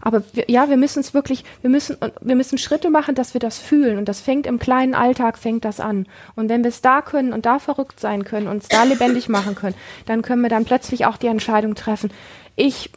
Aber 0.01 0.23
wir, 0.35 0.45
ja, 0.47 0.71
wir 0.71 0.77
müssen 0.77 1.01
es 1.01 1.15
wirklich, 1.15 1.43
wir 1.63 1.69
müssen, 1.69 1.97
wir 2.21 2.37
müssen 2.37 2.59
Schritte 2.59 2.91
machen, 2.91 3.17
dass 3.17 3.35
wir 3.35 3.41
das 3.41 3.59
fühlen. 3.59 3.99
Und 3.99 4.09
das 4.09 4.21
fängt 4.21 4.47
im 4.47 4.61
kleinen 4.61 4.95
Alltag, 4.95 5.37
fängt 5.37 5.65
das 5.65 5.81
an. 5.81 6.07
Und 6.37 6.49
wenn 6.49 6.63
wir 6.63 6.69
es 6.69 6.81
da 6.81 7.03
können 7.03 7.33
und 7.33 7.45
da 7.45 7.59
verrückt 7.59 7.99
sein 7.99 8.23
können, 8.23 8.47
uns 8.47 8.69
da 8.69 8.85
lebendig 8.85 9.29
machen 9.29 9.57
können, 9.57 9.75
dann 10.07 10.23
können 10.23 10.43
wir 10.43 10.49
dann 10.49 10.65
plötzlich 10.65 11.07
auch 11.07 11.17
die 11.17 11.27
Entscheidung 11.27 11.75
treffen. 11.75 12.13
Ich 12.55 12.91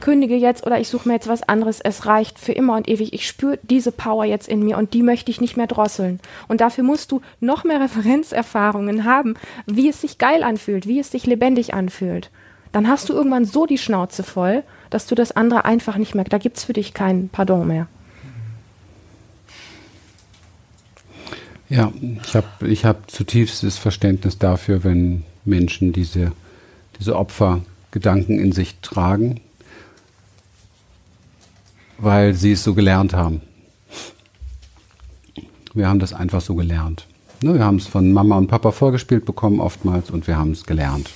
kündige 0.00 0.36
jetzt 0.36 0.66
oder 0.66 0.80
ich 0.80 0.88
suche 0.88 1.06
mir 1.06 1.16
jetzt 1.16 1.28
was 1.28 1.42
anderes. 1.42 1.82
Es 1.82 2.06
reicht 2.06 2.38
für 2.38 2.52
immer 2.52 2.76
und 2.76 2.88
ewig. 2.88 3.12
Ich 3.12 3.26
spüre 3.26 3.58
diese 3.62 3.92
Power 3.92 4.24
jetzt 4.24 4.48
in 4.48 4.62
mir 4.62 4.78
und 4.78 4.94
die 4.94 5.02
möchte 5.02 5.30
ich 5.30 5.42
nicht 5.42 5.58
mehr 5.58 5.66
drosseln. 5.66 6.18
Und 6.48 6.62
dafür 6.62 6.84
musst 6.84 7.12
du 7.12 7.20
noch 7.40 7.62
mehr 7.62 7.80
Referenzerfahrungen 7.82 9.04
haben, 9.04 9.34
wie 9.66 9.90
es 9.90 10.00
sich 10.00 10.16
geil 10.16 10.42
anfühlt, 10.42 10.86
wie 10.86 10.98
es 10.98 11.10
sich 11.10 11.26
lebendig 11.26 11.74
anfühlt 11.74 12.30
dann 12.72 12.88
hast 12.88 13.08
du 13.08 13.12
irgendwann 13.12 13.44
so 13.44 13.66
die 13.66 13.78
Schnauze 13.78 14.22
voll, 14.22 14.62
dass 14.90 15.06
du 15.06 15.14
das 15.14 15.32
andere 15.32 15.64
einfach 15.64 15.96
nicht 15.96 16.14
merkst. 16.14 16.32
Da 16.32 16.38
gibt 16.38 16.56
es 16.56 16.64
für 16.64 16.72
dich 16.72 16.94
kein 16.94 17.28
Pardon 17.28 17.66
mehr. 17.66 17.86
Ja, 21.68 21.92
ich 22.24 22.34
habe 22.34 22.68
ich 22.68 22.84
hab 22.84 23.10
zutiefstes 23.10 23.78
Verständnis 23.78 24.38
dafür, 24.38 24.82
wenn 24.82 25.24
Menschen 25.44 25.92
diese, 25.92 26.32
diese 26.98 27.16
Opfergedanken 27.16 28.40
in 28.40 28.50
sich 28.50 28.80
tragen, 28.80 29.40
weil 31.98 32.34
sie 32.34 32.52
es 32.52 32.64
so 32.64 32.74
gelernt 32.74 33.14
haben. 33.14 33.40
Wir 35.72 35.88
haben 35.88 36.00
das 36.00 36.12
einfach 36.12 36.40
so 36.40 36.56
gelernt. 36.56 37.06
Ne, 37.40 37.54
wir 37.54 37.64
haben 37.64 37.76
es 37.76 37.86
von 37.86 38.12
Mama 38.12 38.36
und 38.36 38.48
Papa 38.48 38.72
vorgespielt 38.72 39.24
bekommen 39.24 39.60
oftmals 39.60 40.10
und 40.10 40.26
wir 40.26 40.36
haben 40.36 40.50
es 40.50 40.64
gelernt. 40.64 41.08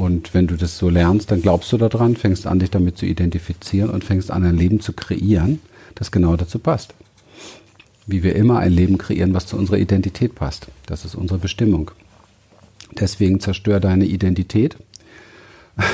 Und 0.00 0.32
wenn 0.32 0.46
du 0.46 0.56
das 0.56 0.78
so 0.78 0.88
lernst, 0.88 1.30
dann 1.30 1.42
glaubst 1.42 1.70
du 1.72 1.76
daran, 1.76 2.16
fängst 2.16 2.46
an, 2.46 2.58
dich 2.58 2.70
damit 2.70 2.96
zu 2.96 3.04
identifizieren 3.04 3.90
und 3.90 4.02
fängst 4.02 4.30
an, 4.30 4.44
ein 4.44 4.56
Leben 4.56 4.80
zu 4.80 4.94
kreieren, 4.94 5.60
das 5.94 6.10
genau 6.10 6.36
dazu 6.36 6.58
passt. 6.58 6.94
Wie 8.06 8.22
wir 8.22 8.34
immer 8.34 8.60
ein 8.60 8.72
Leben 8.72 8.96
kreieren, 8.96 9.34
was 9.34 9.46
zu 9.46 9.58
unserer 9.58 9.76
Identität 9.76 10.34
passt. 10.34 10.68
Das 10.86 11.04
ist 11.04 11.14
unsere 11.14 11.38
Bestimmung. 11.38 11.90
Deswegen 12.98 13.40
zerstör 13.40 13.78
deine 13.78 14.06
Identität 14.06 14.78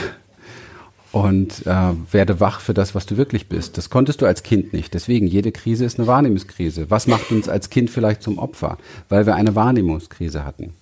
und 1.10 1.66
äh, 1.66 1.92
werde 2.12 2.38
wach 2.38 2.60
für 2.60 2.74
das, 2.74 2.94
was 2.94 3.06
du 3.06 3.16
wirklich 3.16 3.48
bist. 3.48 3.76
Das 3.76 3.90
konntest 3.90 4.22
du 4.22 4.26
als 4.26 4.44
Kind 4.44 4.72
nicht. 4.72 4.94
Deswegen, 4.94 5.26
jede 5.26 5.50
Krise 5.50 5.84
ist 5.84 5.98
eine 5.98 6.06
Wahrnehmungskrise. 6.06 6.90
Was 6.90 7.08
macht 7.08 7.32
uns 7.32 7.48
als 7.48 7.70
Kind 7.70 7.90
vielleicht 7.90 8.22
zum 8.22 8.38
Opfer? 8.38 8.78
Weil 9.08 9.26
wir 9.26 9.34
eine 9.34 9.56
Wahrnehmungskrise 9.56 10.44
hatten. 10.44 10.74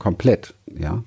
Komplett, 0.00 0.54
ja. 0.76 1.04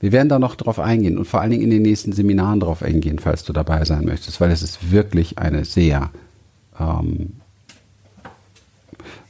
Wir 0.00 0.12
werden 0.12 0.28
da 0.28 0.38
noch 0.38 0.54
drauf 0.54 0.78
eingehen 0.78 1.18
und 1.18 1.26
vor 1.26 1.40
allen 1.40 1.50
Dingen 1.50 1.64
in 1.64 1.70
den 1.70 1.82
nächsten 1.82 2.12
Seminaren 2.12 2.60
drauf 2.60 2.82
eingehen, 2.82 3.18
falls 3.18 3.44
du 3.44 3.52
dabei 3.52 3.84
sein 3.84 4.04
möchtest, 4.04 4.40
weil 4.40 4.50
es 4.50 4.62
ist 4.62 4.92
wirklich 4.92 5.38
eine 5.38 5.64
sehr, 5.64 6.10
ähm, 6.78 7.32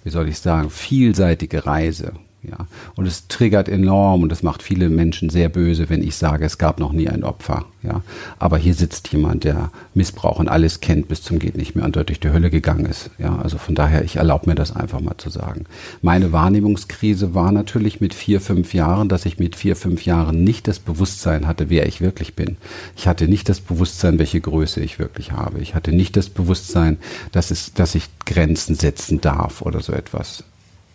wie 0.04 0.10
soll 0.10 0.28
ich 0.28 0.38
sagen, 0.38 0.68
vielseitige 0.68 1.64
Reise. 1.64 2.12
Ja, 2.42 2.68
und 2.94 3.06
es 3.06 3.26
triggert 3.26 3.68
enorm 3.68 4.22
und 4.22 4.30
es 4.30 4.44
macht 4.44 4.62
viele 4.62 4.88
Menschen 4.90 5.28
sehr 5.28 5.48
böse, 5.48 5.90
wenn 5.90 6.04
ich 6.04 6.14
sage, 6.14 6.44
es 6.44 6.56
gab 6.56 6.78
noch 6.78 6.92
nie 6.92 7.08
ein 7.08 7.24
Opfer. 7.24 7.64
Ja, 7.82 8.02
aber 8.38 8.58
hier 8.58 8.74
sitzt 8.74 9.08
jemand, 9.12 9.42
der 9.42 9.70
Missbrauch 9.94 10.38
und 10.38 10.48
alles 10.48 10.80
kennt 10.80 11.08
bis 11.08 11.22
zum 11.22 11.40
geht 11.40 11.56
nicht 11.56 11.74
mehr 11.74 11.84
und 11.84 11.96
dort 11.96 12.10
durch 12.10 12.20
die 12.20 12.30
Hölle 12.30 12.50
gegangen 12.50 12.86
ist. 12.86 13.10
Ja, 13.18 13.36
also 13.38 13.58
von 13.58 13.74
daher, 13.74 14.04
ich 14.04 14.16
erlaube 14.16 14.48
mir 14.48 14.54
das 14.54 14.74
einfach 14.74 15.00
mal 15.00 15.18
zu 15.18 15.30
sagen. 15.30 15.64
Meine 16.00 16.30
Wahrnehmungskrise 16.30 17.34
war 17.34 17.50
natürlich 17.50 18.00
mit 18.00 18.14
vier, 18.14 18.40
fünf 18.40 18.72
Jahren, 18.72 19.08
dass 19.08 19.26
ich 19.26 19.40
mit 19.40 19.56
vier, 19.56 19.74
fünf 19.74 20.04
Jahren 20.04 20.44
nicht 20.44 20.68
das 20.68 20.78
Bewusstsein 20.78 21.48
hatte, 21.48 21.70
wer 21.70 21.86
ich 21.86 22.00
wirklich 22.00 22.34
bin. 22.34 22.56
Ich 22.96 23.08
hatte 23.08 23.26
nicht 23.26 23.48
das 23.48 23.60
Bewusstsein, 23.60 24.20
welche 24.20 24.40
Größe 24.40 24.80
ich 24.80 25.00
wirklich 25.00 25.32
habe. 25.32 25.58
Ich 25.58 25.74
hatte 25.74 25.92
nicht 25.92 26.16
das 26.16 26.28
Bewusstsein, 26.28 26.98
dass 27.32 27.50
es, 27.50 27.74
dass 27.74 27.96
ich 27.96 28.08
Grenzen 28.26 28.76
setzen 28.76 29.20
darf 29.20 29.62
oder 29.62 29.80
so 29.80 29.92
etwas. 29.92 30.44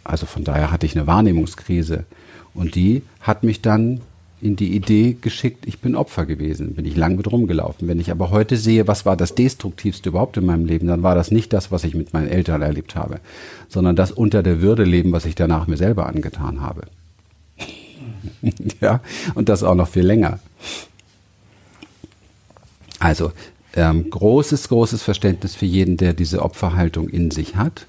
Also 0.03 0.25
von 0.25 0.43
daher 0.43 0.71
hatte 0.71 0.85
ich 0.85 0.95
eine 0.95 1.07
Wahrnehmungskrise. 1.07 2.05
Und 2.53 2.75
die 2.75 3.03
hat 3.19 3.43
mich 3.43 3.61
dann 3.61 4.01
in 4.43 4.57
die 4.57 4.75
Idee 4.75 5.15
geschickt, 5.19 5.65
ich 5.65 5.79
bin 5.79 5.95
Opfer 5.95 6.25
gewesen, 6.25 6.75
bin 6.75 6.83
ich 6.83 6.97
lang 6.97 7.15
mit 7.15 7.31
rumgelaufen. 7.31 7.87
Wenn 7.87 8.01
ich 8.01 8.11
aber 8.11 8.29
heute 8.29 8.57
sehe, 8.57 8.89
was 8.89 9.05
war 9.05 9.15
das 9.15 9.35
Destruktivste 9.35 10.09
überhaupt 10.09 10.35
in 10.35 10.45
meinem 10.45 10.65
Leben, 10.65 10.87
dann 10.87 11.01
war 11.01 11.15
das 11.15 11.31
nicht 11.31 11.53
das, 11.53 11.71
was 11.71 11.85
ich 11.85 11.95
mit 11.95 12.13
meinen 12.13 12.27
Eltern 12.27 12.61
erlebt 12.61 12.95
habe, 12.95 13.21
sondern 13.69 13.95
das 13.95 14.11
unter 14.11 14.43
der 14.43 14.61
Würde 14.61 14.83
leben, 14.83 15.13
was 15.13 15.25
ich 15.25 15.35
danach 15.35 15.67
mir 15.67 15.77
selber 15.77 16.07
angetan 16.07 16.59
habe. 16.59 16.83
ja, 18.81 18.99
und 19.33 19.47
das 19.47 19.63
auch 19.63 19.75
noch 19.75 19.87
viel 19.87 20.05
länger. 20.05 20.39
Also 22.99 23.31
ähm, 23.75 24.09
großes, 24.09 24.69
großes 24.69 25.01
Verständnis 25.01 25.55
für 25.55 25.65
jeden, 25.65 25.97
der 25.97 26.13
diese 26.13 26.41
Opferhaltung 26.41 27.09
in 27.09 27.31
sich 27.31 27.55
hat. 27.55 27.88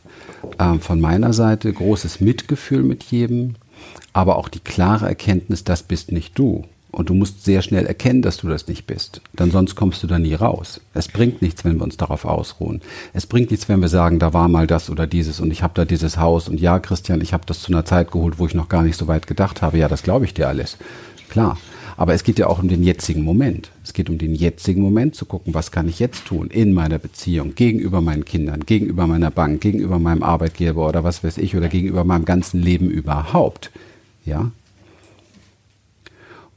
Ähm, 0.58 0.80
von 0.80 1.00
meiner 1.00 1.32
Seite 1.32 1.72
großes 1.72 2.20
Mitgefühl 2.20 2.82
mit 2.82 3.04
jedem, 3.04 3.54
aber 4.12 4.36
auch 4.36 4.48
die 4.48 4.60
klare 4.60 5.06
Erkenntnis, 5.06 5.64
das 5.64 5.82
bist 5.82 6.12
nicht 6.12 6.38
du. 6.38 6.64
Und 6.90 7.08
du 7.08 7.14
musst 7.14 7.44
sehr 7.44 7.60
schnell 7.60 7.86
erkennen, 7.86 8.22
dass 8.22 8.36
du 8.36 8.48
das 8.48 8.68
nicht 8.68 8.86
bist. 8.86 9.20
Denn 9.32 9.50
sonst 9.50 9.74
kommst 9.74 10.04
du 10.04 10.06
da 10.06 10.20
nie 10.20 10.34
raus. 10.34 10.80
Es 10.94 11.08
bringt 11.08 11.42
nichts, 11.42 11.64
wenn 11.64 11.78
wir 11.78 11.82
uns 11.82 11.96
darauf 11.96 12.24
ausruhen. 12.24 12.82
Es 13.12 13.26
bringt 13.26 13.50
nichts, 13.50 13.68
wenn 13.68 13.80
wir 13.80 13.88
sagen, 13.88 14.20
da 14.20 14.32
war 14.32 14.46
mal 14.46 14.68
das 14.68 14.90
oder 14.90 15.08
dieses 15.08 15.40
und 15.40 15.50
ich 15.50 15.64
habe 15.64 15.74
da 15.74 15.84
dieses 15.84 16.18
Haus 16.18 16.48
und 16.48 16.60
ja, 16.60 16.78
Christian, 16.78 17.20
ich 17.20 17.32
habe 17.32 17.46
das 17.46 17.62
zu 17.62 17.72
einer 17.72 17.84
Zeit 17.84 18.12
geholt, 18.12 18.38
wo 18.38 18.46
ich 18.46 18.54
noch 18.54 18.68
gar 18.68 18.82
nicht 18.82 18.96
so 18.96 19.08
weit 19.08 19.26
gedacht 19.26 19.60
habe. 19.60 19.78
Ja, 19.78 19.88
das 19.88 20.04
glaube 20.04 20.24
ich 20.24 20.34
dir 20.34 20.46
alles. 20.46 20.76
Klar. 21.28 21.58
Aber 21.96 22.14
es 22.14 22.24
geht 22.24 22.38
ja 22.38 22.48
auch 22.48 22.60
um 22.62 22.68
den 22.68 22.82
jetzigen 22.82 23.22
Moment. 23.22 23.70
Es 23.84 23.92
geht 23.92 24.10
um 24.10 24.18
den 24.18 24.34
jetzigen 24.34 24.82
Moment 24.82 25.14
zu 25.14 25.26
gucken, 25.26 25.54
was 25.54 25.70
kann 25.70 25.88
ich 25.88 25.98
jetzt 25.98 26.26
tun 26.26 26.48
in 26.48 26.72
meiner 26.72 26.98
Beziehung, 26.98 27.54
gegenüber 27.54 28.00
meinen 28.00 28.24
Kindern, 28.24 28.60
gegenüber 28.60 29.06
meiner 29.06 29.30
Bank, 29.30 29.60
gegenüber 29.60 29.98
meinem 29.98 30.22
Arbeitgeber 30.22 30.88
oder 30.88 31.04
was 31.04 31.22
weiß 31.22 31.38
ich 31.38 31.56
oder 31.56 31.68
gegenüber 31.68 32.04
meinem 32.04 32.24
ganzen 32.24 32.60
Leben 32.60 32.90
überhaupt. 32.90 33.70
Ja. 34.24 34.50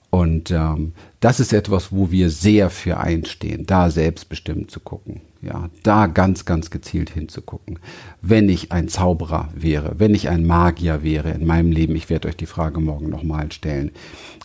Und 0.10 0.52
ähm, 0.52 0.94
das 1.20 1.40
ist 1.40 1.52
etwas, 1.52 1.92
wo 1.92 2.12
wir 2.12 2.30
sehr 2.30 2.70
für 2.70 2.98
einstehen, 3.00 3.66
da 3.66 3.90
selbstbestimmt 3.90 4.72
zu 4.72 4.80
gucken. 4.80 5.22
Ja, 5.42 5.70
da 5.84 6.08
ganz, 6.08 6.46
ganz 6.46 6.72
gezielt 6.72 7.10
hinzugucken. 7.10 7.80
Wenn 8.22 8.50
ich 8.50 8.72
ein 8.72 8.88
Zauberer 8.88 9.50
wäre, 9.54 9.96
wenn 10.00 10.16
ich 10.16 10.30
ein 10.30 10.46
Magier 10.46 11.04
wäre 11.04 11.32
in 11.32 11.46
meinem 11.46 11.72
Leben, 11.72 11.96
ich 11.96 12.10
werde 12.10 12.28
euch 12.28 12.38
die 12.38 12.48
Frage 12.48 12.80
morgen 12.80 13.10
nochmal 13.10 13.52
stellen, 13.52 13.92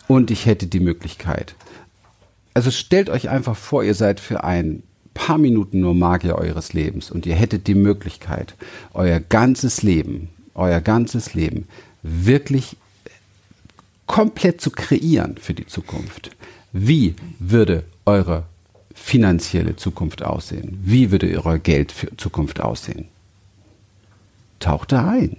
und 0.07 0.31
ich 0.31 0.45
hätte 0.45 0.67
die 0.67 0.79
Möglichkeit. 0.79 1.55
Also 2.53 2.71
stellt 2.71 3.09
euch 3.09 3.29
einfach 3.29 3.55
vor, 3.55 3.83
ihr 3.83 3.95
seid 3.95 4.19
für 4.19 4.43
ein 4.43 4.83
paar 5.13 5.37
Minuten 5.37 5.79
nur 5.79 5.95
Magier 5.95 6.35
eures 6.35 6.73
Lebens 6.73 7.09
und 7.09 7.25
ihr 7.25 7.35
hättet 7.35 7.67
die 7.67 7.75
Möglichkeit, 7.75 8.55
euer 8.93 9.19
ganzes 9.19 9.81
Leben, 9.81 10.29
euer 10.55 10.81
ganzes 10.81 11.33
Leben 11.33 11.67
wirklich 12.01 12.77
komplett 14.07 14.61
zu 14.61 14.71
kreieren 14.71 15.37
für 15.37 15.53
die 15.53 15.67
Zukunft. 15.67 16.31
Wie 16.71 17.15
würde 17.39 17.83
eure 18.05 18.45
finanzielle 18.93 19.75
Zukunft 19.75 20.23
aussehen? 20.23 20.79
Wie 20.83 21.11
würde 21.11 21.27
eure 21.37 21.59
Geldzukunft 21.59 22.61
aussehen? 22.61 23.07
Taucht 24.59 24.91
da 24.91 25.09
ein. 25.09 25.37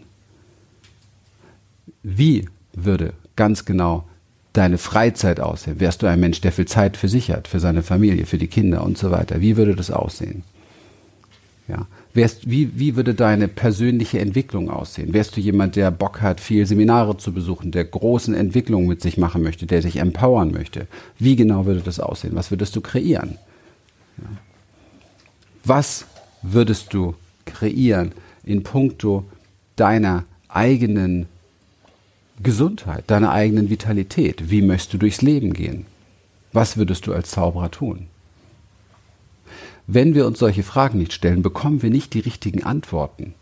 Wie 2.03 2.49
würde 2.73 3.15
ganz 3.37 3.65
genau 3.65 4.07
deine 4.53 4.79
Freizeit 4.79 5.41
aussehen? 5.41 5.81
Wärst 5.81 6.03
du 6.03 6.07
ein 6.07 6.21
Mensch, 6.21 6.41
der 6.41 6.53
viel 6.53 6.67
Zeit 6.67 6.97
für 6.97 7.09
sich 7.09 7.31
hat, 7.31 7.49
für 7.49 7.61
seine 7.61 7.83
Familie, 7.83 8.27
für 8.27 8.39
die 8.39 8.49
Kinder 8.49 8.85
und 8.85 8.99
so 8.99 9.11
weiter? 9.11 9.41
Wie 9.41 9.57
würde 9.57 9.75
das 9.75 9.91
aussehen? 9.91 10.43
Ja. 11.69 11.87
Wärst, 12.15 12.49
wie, 12.49 12.79
wie 12.79 12.95
würde 12.95 13.13
deine 13.13 13.49
persönliche 13.49 14.21
Entwicklung 14.21 14.71
aussehen? 14.71 15.13
Wärst 15.13 15.37
du 15.37 15.41
jemand, 15.41 15.75
der 15.75 15.91
Bock 15.91 16.21
hat, 16.21 16.41
viel 16.41 16.65
Seminare 16.65 17.17
zu 17.17 17.33
besuchen, 17.33 17.73
der 17.73 17.85
großen 17.85 18.35
Entwicklungen 18.35 18.87
mit 18.87 19.03
sich 19.03 19.19
machen 19.19 19.43
möchte, 19.43 19.67
der 19.67 19.83
sich 19.83 19.97
empowern 19.97 20.53
möchte? 20.53 20.87
Wie 21.19 21.35
genau 21.35 21.67
würde 21.67 21.81
das 21.81 21.99
aussehen? 21.99 22.37
Was 22.37 22.53
würdest 22.53 22.77
du 22.77 22.81
kreieren? 22.81 23.37
Was 25.65 26.07
würdest 26.43 26.95
du 26.95 27.15
kreieren 27.47 28.13
in 28.45 28.63
puncto 28.63 29.25
deiner 29.75 30.25
eigenen 30.49 31.27
Gesundheit, 32.41 33.05
deiner 33.09 33.33
eigenen 33.33 33.71
Vitalität? 33.71 34.51
Wie 34.51 34.63
möchtest 34.63 34.95
du 34.95 34.99
durchs 34.99 35.21
Leben 35.21 35.53
gehen? 35.53 35.87
Was 36.53 36.77
würdest 36.77 37.09
du 37.09 37.13
als 37.13 37.33
Zauberer 37.33 37.73
tun? 37.73 38.07
Wenn 39.87 40.15
wir 40.15 40.27
uns 40.27 40.39
solche 40.39 40.63
Fragen 40.63 40.99
nicht 40.99 41.13
stellen, 41.13 41.43
bekommen 41.43 41.83
wir 41.83 41.91
nicht 41.91 42.15
die 42.15 42.21
richtigen 42.21 42.63
Antworten. 42.63 43.35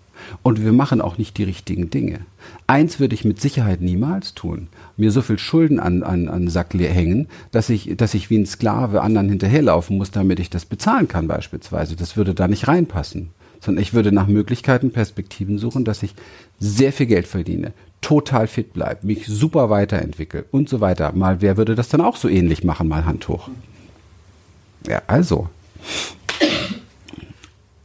Und 0.43 0.63
wir 0.63 0.73
machen 0.73 1.01
auch 1.01 1.19
nicht 1.19 1.37
die 1.39 1.45
richtigen 1.45 1.91
Dinge. 1.91 2.21
Eins 2.67 3.01
würde 3.01 3.15
ich 3.15 3.25
mit 3.25 3.41
Sicherheit 3.41 3.81
niemals 3.81 4.35
tun. 4.35 4.69
Mir 4.97 5.11
so 5.11 5.23
viel 5.23 5.39
Schulden 5.39 5.81
an, 5.81 6.03
an, 6.03 6.29
an 6.29 6.49
Sack 6.49 6.75
hängen, 6.75 7.29
dass 7.51 7.71
ich, 7.71 7.97
dass 7.97 8.15
ich 8.15 8.31
wie 8.31 8.39
ein 8.39 8.47
Sklave 8.47 9.03
anderen 9.03 9.29
hinterherlaufen 9.29 9.97
muss, 9.97 10.11
damit 10.11 10.41
ich 10.41 10.51
das 10.51 10.65
bezahlen 10.65 11.09
kann 11.09 11.29
beispielsweise. 11.29 11.97
Das 11.97 12.17
würde 12.17 12.35
da 12.35 12.49
nicht 12.49 12.69
reinpassen. 12.69 13.31
Sondern 13.61 13.83
ich 13.83 13.95
würde 13.95 14.11
nach 14.11 14.27
Möglichkeiten, 14.27 14.91
Perspektiven 14.91 15.59
suchen, 15.59 15.85
dass 15.85 16.03
ich 16.03 16.15
sehr 16.59 16.93
viel 16.93 17.07
Geld 17.07 17.29
verdiene, 17.29 17.73
total 18.01 18.49
fit 18.49 18.73
bleibe, 18.73 19.07
mich 19.07 19.27
super 19.27 19.71
weiterentwickle 19.71 20.45
und 20.51 20.69
so 20.69 20.81
weiter. 20.81 21.13
Mal, 21.13 21.41
wer 21.41 21.57
würde 21.57 21.77
das 21.77 21.89
dann 21.89 22.01
auch 22.01 22.17
so 22.17 22.29
ähnlich 22.29 22.65
machen, 22.65 22.89
mal 22.89 23.05
Handtuch? 23.05 23.49
Ja, 24.89 25.03
also. 25.07 25.49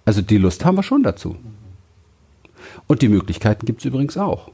Also 0.08 0.22
die 0.22 0.38
Lust 0.38 0.64
haben 0.64 0.78
wir 0.78 0.84
schon 0.84 1.04
dazu. 1.04 1.36
Und 2.88 3.02
die 3.02 3.10
Möglichkeiten 3.10 3.66
gibt 3.66 3.82
es 3.82 3.86
übrigens 3.86 4.16
auch. 4.16 4.52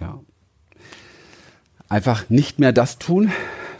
Ja. 0.00 0.18
Einfach 1.88 2.28
nicht 2.30 2.58
mehr 2.58 2.72
das 2.72 2.98
tun, 2.98 3.30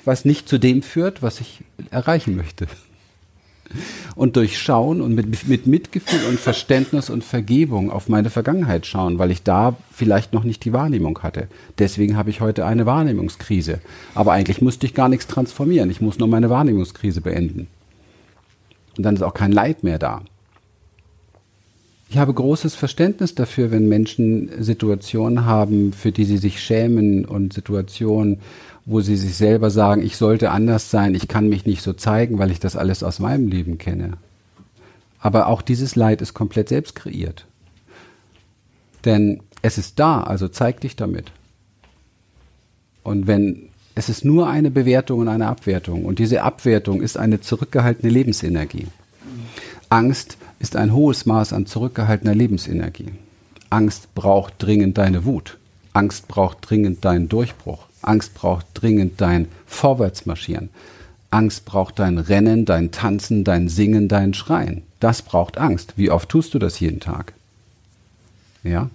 was 0.05 0.25
nicht 0.25 0.49
zu 0.49 0.59
dem 0.59 0.85
führt, 0.85 1.23
was 1.23 1.41
ich 1.41 1.65
erreichen 1.91 2.37
möchte. 2.37 2.69
Und 4.15 4.37
durchschauen 4.37 5.01
und 5.01 5.13
mit, 5.17 5.49
mit 5.49 5.67
Mitgefühl 5.67 6.25
und 6.29 6.39
Verständnis 6.39 7.11
und 7.11 7.25
Vergebung 7.25 7.91
auf 7.91 8.09
meine 8.09 8.31
Vergangenheit 8.31 8.87
schauen, 8.87 9.19
weil 9.19 9.33
ich 9.33 9.43
da 9.43 9.77
vielleicht 9.91 10.33
noch 10.33 10.45
nicht 10.45 10.65
die 10.65 10.73
Wahrnehmung 10.73 11.19
hatte. 11.19 11.49
Deswegen 11.81 12.17
habe 12.17 12.31
ich 12.31 12.41
heute 12.41 12.65
eine 12.65 12.87
Wahrnehmungskrise. 12.87 13.81
Aber 14.15 14.35
eigentlich 14.35 14.63
musste 14.63 14.87
ich 14.87 14.95
gar 14.95 15.09
nichts 15.09 15.27
transformieren. 15.27 15.91
Ich 15.91 16.01
muss 16.01 16.21
nur 16.21 16.29
meine 16.29 16.49
Wahrnehmungskrise 16.49 17.23
beenden. 17.23 17.67
Und 18.97 19.05
dann 19.05 19.15
ist 19.15 19.23
auch 19.23 19.35
kein 19.35 19.53
Leid 19.53 19.85
mehr 19.85 19.99
da. 19.99 20.23
Ich 22.11 22.19
habe 22.19 22.35
großes 22.35 22.75
Verständnis 22.75 23.35
dafür, 23.35 23.71
wenn 23.71 23.89
Menschen 23.89 24.51
Situationen 24.63 25.47
haben, 25.47 25.95
für 25.95 26.13
die 26.13 26.27
sie 26.27 26.37
sich 26.37 26.61
schämen 26.63 27.25
und 27.25 27.55
Situationen, 27.55 28.41
wo 28.85 29.01
sie 29.01 29.17
sich 29.17 29.35
selber 29.35 29.71
sagen, 29.71 30.03
ich 30.03 30.19
sollte 30.19 30.51
anders 30.51 30.91
sein, 30.91 31.15
ich 31.15 31.27
kann 31.27 31.49
mich 31.49 31.65
nicht 31.65 31.81
so 31.81 31.95
zeigen, 31.95 32.39
weil 32.39 32.51
ich 32.51 32.61
das 32.61 32.77
alles 32.77 33.03
aus 33.03 33.19
meinem 33.19 33.49
Leben 33.49 33.79
kenne. 33.79 34.19
Aber 35.21 35.47
auch 35.47 35.63
dieses 35.63 35.97
Leid 35.97 36.21
ist 36.21 36.35
komplett 36.35 36.69
selbst 36.69 36.95
kreiert. 36.95 37.47
Denn 39.07 39.41
es 39.63 39.79
ist 39.79 39.99
da, 39.99 40.23
also 40.23 40.49
zeig 40.49 40.81
dich 40.81 40.97
damit. 40.97 41.33
Und 43.03 43.27
wenn 43.27 43.71
es 43.95 44.09
ist 44.09 44.25
nur 44.25 44.49
eine 44.49 44.71
Bewertung 44.71 45.21
und 45.21 45.29
eine 45.29 45.49
Abwertung. 45.49 46.05
Und 46.05 46.19
diese 46.19 46.43
Abwertung 46.43 47.03
ist 47.03 47.17
eine 47.17 47.41
zurückgehaltene 47.41 48.11
Lebensenergie. 48.11 48.87
Angst 49.91 50.39
ist 50.59 50.77
ein 50.77 50.95
hohes 50.95 51.27
Maß 51.27 51.53
an 51.53 51.67
zurückgehaltener 51.67 52.35
Lebensenergie. 52.35 53.11
Angst 53.69 54.15
braucht 54.15 54.55
dringend 54.59 54.97
deine 54.97 55.25
Wut. 55.25 55.59
Angst 55.93 56.29
braucht 56.29 56.59
dringend 56.63 57.05
deinen 57.05 57.29
Durchbruch. 57.29 57.87
Angst 58.01 58.35
braucht 58.35 58.67
dringend 58.75 59.21
dein 59.21 59.49
Vorwärtsmarschieren. 59.67 60.71
Angst 61.31 61.65
braucht 61.65 61.99
dein 61.99 62.19
Rennen, 62.19 62.65
dein 62.65 62.91
Tanzen, 62.91 63.45
dein 63.45 63.69
Singen, 63.69 64.09
dein 64.09 64.35
Schreien. 64.35 64.83
Das 65.01 65.23
braucht 65.23 65.59
Angst. 65.59 65.95
Wie 65.97 66.11
oft 66.11 66.29
tust 66.29 66.55
du 66.55 66.59
das 66.59 66.81
jeden 66.81 67.01
Tag? 67.01 67.33
Ja? 68.63 68.91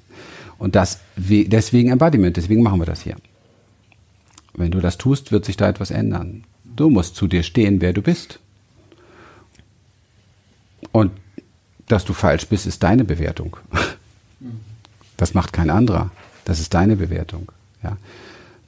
Und 0.60 0.76
das, 0.76 1.00
deswegen 1.16 1.90
Embodiment, 1.90 2.38
deswegen 2.38 2.64
machen 2.64 2.80
wir 2.80 2.86
das 2.86 3.02
hier. 3.02 3.16
Wenn 4.58 4.72
du 4.72 4.82
das 4.82 4.98
tust, 4.98 5.32
wird 5.32 5.46
sich 5.46 5.56
da 5.56 5.70
etwas 5.70 5.92
ändern. 5.92 6.44
Du 6.66 6.90
musst 6.90 7.16
zu 7.16 7.28
dir 7.28 7.44
stehen, 7.44 7.80
wer 7.80 7.94
du 7.94 8.02
bist. 8.02 8.40
Und 10.92 11.12
dass 11.88 12.04
du 12.04 12.14
falsch 12.14 12.48
bist, 12.48 12.68
ist 12.68 12.84
deine 12.84 13.06
Bewertung. 13.06 13.56
Das 15.16 15.34
macht 15.34 15.54
kein 15.54 15.70
anderer. 15.70 16.12
Das 16.44 16.60
ist 16.60 16.74
deine 16.74 16.98
Bewertung. 16.98 17.52
Ja. 17.82 17.98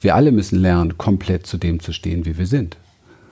Wir 0.00 0.14
alle 0.14 0.32
müssen 0.32 0.58
lernen, 0.58 0.96
komplett 0.96 1.46
zu 1.46 1.58
dem 1.58 1.80
zu 1.80 1.92
stehen, 1.92 2.24
wie 2.24 2.38
wir 2.38 2.46
sind 2.46 2.76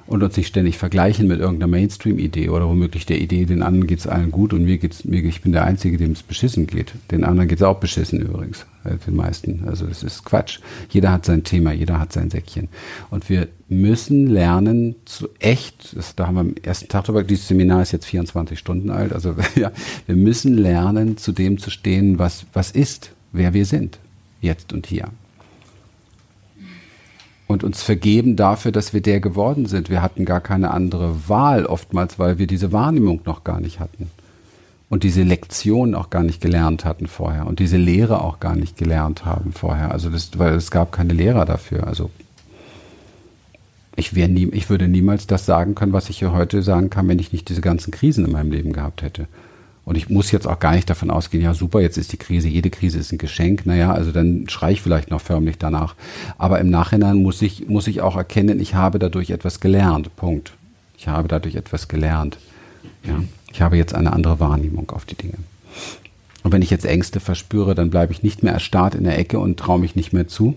und 0.09 0.23
uns 0.23 0.37
nicht 0.37 0.49
ständig 0.49 0.79
vergleichen 0.79 1.29
mit 1.29 1.39
irgendeiner 1.39 1.71
Mainstream-Idee 1.71 2.49
oder 2.49 2.67
womöglich 2.67 3.05
der 3.05 3.21
Idee, 3.21 3.45
den 3.45 3.63
anderen 3.63 3.87
geht 3.87 3.99
es 3.99 4.07
allen 4.07 4.31
gut 4.31 4.55
und 4.55 4.65
mir 4.65 4.79
geht's 4.79 5.05
mir, 5.05 5.23
ich 5.23 5.43
bin 5.43 5.53
der 5.53 5.65
Einzige, 5.65 5.99
dem 5.99 6.13
es 6.13 6.23
beschissen 6.23 6.67
geht. 6.67 6.93
Den 7.11 7.25
anderen 7.25 7.47
geht 7.47 7.59
es 7.59 7.63
auch 7.63 7.79
beschissen 7.79 8.21
übrigens, 8.21 8.65
äh, 8.85 8.97
den 9.07 9.17
meisten. 9.17 9.65
Also 9.67 9.87
es 9.87 10.03
ist 10.03 10.25
Quatsch. 10.25 10.61
Jeder 10.89 11.13
hat 11.13 11.27
sein 11.27 11.45
Thema, 11.45 11.73
jeder 11.73 12.01
hat 12.01 12.13
sein 12.15 12.31
Säckchen. 12.31 12.69
Und 13.11 13.29
wir 13.29 13.49
müssen 13.69 14.29
lernen 14.29 14.97
zu 15.05 15.29
echt, 15.41 15.95
das, 15.95 16.17
da 16.17 16.27
haben 16.27 16.35
wir 16.37 16.41
am 16.41 16.55
ersten 16.63 16.89
Tag 16.89 17.05
drüber, 17.05 17.23
dieses 17.23 17.47
Seminar 17.47 17.83
ist 17.83 17.93
jetzt 17.93 18.07
24 18.07 18.59
Stunden 18.59 18.89
alt, 18.89 19.13
also 19.13 19.35
ja, 19.57 19.73
wir 20.07 20.17
müssen 20.17 20.57
lernen, 20.57 21.19
zu 21.19 21.33
dem 21.33 21.59
zu 21.59 21.71
stehen, 21.71 22.19
was, 22.19 22.47
was 22.55 22.71
ist, 22.71 23.13
wer 23.33 23.53
wir 23.53 23.67
sind, 23.67 23.99
jetzt 24.41 24.73
und 24.73 24.87
hier 24.87 25.09
und 27.49 27.65
uns 27.65 27.83
vergeben 27.83 28.37
dafür, 28.37 28.71
dass 28.71 28.93
wir 28.93 29.01
der 29.01 29.21
geworden 29.21 29.67
sind. 29.67 29.91
Wir 29.91 30.03
hatten 30.03 30.25
gar 30.25 30.41
keine 30.41 30.71
andere 30.71 31.29
Wahl 31.29 31.67
oftmals, 31.67 32.19
weil 32.19 32.39
wir 32.39 32.47
diese 32.47 32.73
Wahrnehmung 32.73 33.23
noch 33.25 33.43
gar 33.43 33.61
nicht 33.61 33.81
hatten 33.81 34.11
und 34.91 35.03
diese 35.03 35.23
Lektion 35.23 35.95
auch 35.95 36.11
gar 36.11 36.23
nicht 36.23 36.41
gelernt 36.41 36.85
hatten 36.85 37.07
vorher 37.07 37.47
und 37.47 37.59
diese 37.59 37.79
Lehre 37.79 38.23
auch 38.23 38.39
gar 38.39 38.55
nicht 38.55 38.77
gelernt 38.77 39.25
haben 39.25 39.53
vorher. 39.53 39.91
Also 39.91 40.11
das, 40.11 40.39
weil 40.39 40.55
es 40.55 40.71
gab 40.71 40.93
keine 40.93 41.15
Lehrer 41.15 41.47
dafür. 41.47 41.87
Also 41.87 42.11
ich, 43.97 44.13
nie, 44.13 44.49
ich 44.53 44.71
würde 44.71 44.87
niemals 44.87 45.27
das 45.27 45.47
sagen 45.47 45.75
können, 45.75 45.93
was 45.93 46.11
ich 46.11 46.19
hier 46.19 46.33
heute 46.33 46.63
sagen 46.63 46.91
kann, 46.91 47.09
wenn 47.09 47.19
ich 47.19 47.33
nicht 47.33 47.49
diese 47.49 47.63
ganzen 47.63 47.91
Krisen 47.91 48.27
in 48.27 48.33
meinem 48.33 48.53
Leben 48.53 48.73
gehabt 48.73 49.03
hätte. 49.03 49.27
Und 49.89 49.97
ich 49.97 50.11
muss 50.11 50.33
jetzt 50.33 50.47
auch 50.47 50.59
gar 50.59 50.75
nicht 50.75 50.91
davon 50.91 51.11
ausgehen, 51.11 51.43
ja 51.43 51.55
super, 51.55 51.81
jetzt 51.81 51.97
ist 51.97 52.13
die 52.13 52.19
Krise, 52.19 52.47
jede 52.47 52.69
Krise 52.69 52.99
ist 52.99 53.11
ein 53.11 53.17
Geschenk. 53.17 53.65
Naja, 53.65 53.91
also 53.91 54.13
dann 54.13 54.47
schrei 54.47 54.73
ich 54.73 54.83
vielleicht 54.83 55.11
noch 55.11 55.23
förmlich 55.23 55.57
danach. 55.57 55.95
Aber 56.37 56.61
im 56.61 56.69
Nachhinein 56.69 57.23
muss 57.23 57.41
ich, 57.41 57.69
muss 57.69 57.87
ich 57.87 58.03
auch 58.03 58.15
erkennen, 58.15 58.61
ich 58.61 58.75
habe 58.75 58.99
dadurch 58.99 59.31
etwas 59.31 59.61
gelernt. 59.61 60.15
Punkt. 60.15 60.53
Ich 60.99 61.09
habe 61.09 61.27
dadurch 61.27 61.55
etwas 61.55 61.89
gelernt. 61.89 62.37
Ja. 63.03 63.23
Ich 63.51 63.63
habe 63.63 63.79
jetzt 63.79 63.95
eine 63.95 64.13
andere 64.13 64.39
Wahrnehmung 64.41 64.91
auf 64.91 65.07
die 65.07 65.15
Dinge. 65.15 65.39
Und 66.43 66.53
wenn 66.53 66.61
ich 66.61 66.69
jetzt 66.69 66.85
Ängste 66.85 67.19
verspüre, 67.19 67.75
dann 67.75 67.89
bleibe 67.89 68.13
ich 68.13 68.23
nicht 68.23 68.43
mehr 68.43 68.53
erstarrt 68.53 68.95
in 68.95 69.05
der 69.05 69.19
Ecke 69.19 69.39
und 69.39 69.59
traue 69.59 69.79
mich 69.79 69.97
nicht 69.97 70.13
mehr 70.13 70.29
zu, 70.29 70.55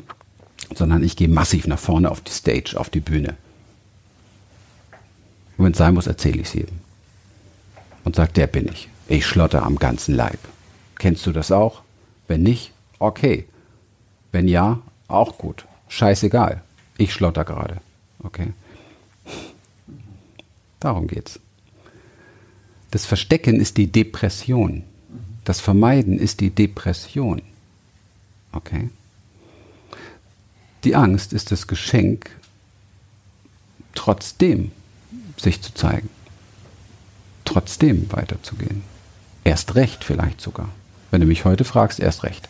sondern 0.76 1.06
ich 1.06 1.16
gehe 1.16 1.30
massiv 1.30 1.68
nach 1.68 1.80
vorne 1.80 2.12
auf 2.12 2.20
die 2.20 2.34
Stage, 2.34 2.76
auf 2.76 2.90
die 2.90 3.00
Bühne. 3.00 3.38
Und 5.58 5.64
wenn 5.64 5.72
es 5.72 5.78
sein 5.78 5.94
muss, 5.94 6.08
erzähle 6.08 6.42
ich 6.42 6.48
es 6.48 6.54
jedem. 6.54 6.80
Und 8.04 8.18
sage, 8.18 8.34
der 8.34 8.48
bin 8.48 8.68
ich. 8.68 8.91
Ich 9.12 9.26
schlotter 9.26 9.64
am 9.64 9.76
ganzen 9.76 10.16
Leib. 10.16 10.40
Kennst 10.98 11.26
du 11.26 11.34
das 11.34 11.52
auch? 11.52 11.82
Wenn 12.30 12.44
nicht, 12.44 12.72
okay. 12.98 13.46
Wenn 14.32 14.48
ja, 14.48 14.80
auch 15.10 15.38
gut. 15.38 15.66
Scheißegal. 15.90 16.62
Ich 16.98 17.12
schlotter 17.14 17.44
gerade. 17.44 17.82
Okay. 18.24 18.54
Darum 20.80 21.08
geht's. 21.08 21.42
Das 22.92 23.06
Verstecken 23.06 23.60
ist 23.60 23.76
die 23.76 23.92
Depression. 23.92 24.84
Das 25.44 25.60
Vermeiden 25.60 26.18
ist 26.18 26.40
die 26.40 26.50
Depression. 26.50 27.42
Okay. 28.54 28.92
Die 30.86 30.96
Angst 30.96 31.34
ist 31.34 31.52
das 31.52 31.68
Geschenk, 31.68 32.32
trotzdem 33.94 34.72
sich 35.36 35.62
zu 35.62 35.74
zeigen, 35.74 36.10
trotzdem 37.44 38.10
weiterzugehen. 38.10 38.90
Erst 39.44 39.76
recht 39.76 40.04
vielleicht 40.04 40.42
sogar. 40.42 40.70
Wenn 41.10 41.22
du 41.22 41.28
mich 41.28 41.46
heute 41.46 41.64
fragst, 41.64 42.00
erst 42.00 42.24
recht. 42.24 42.48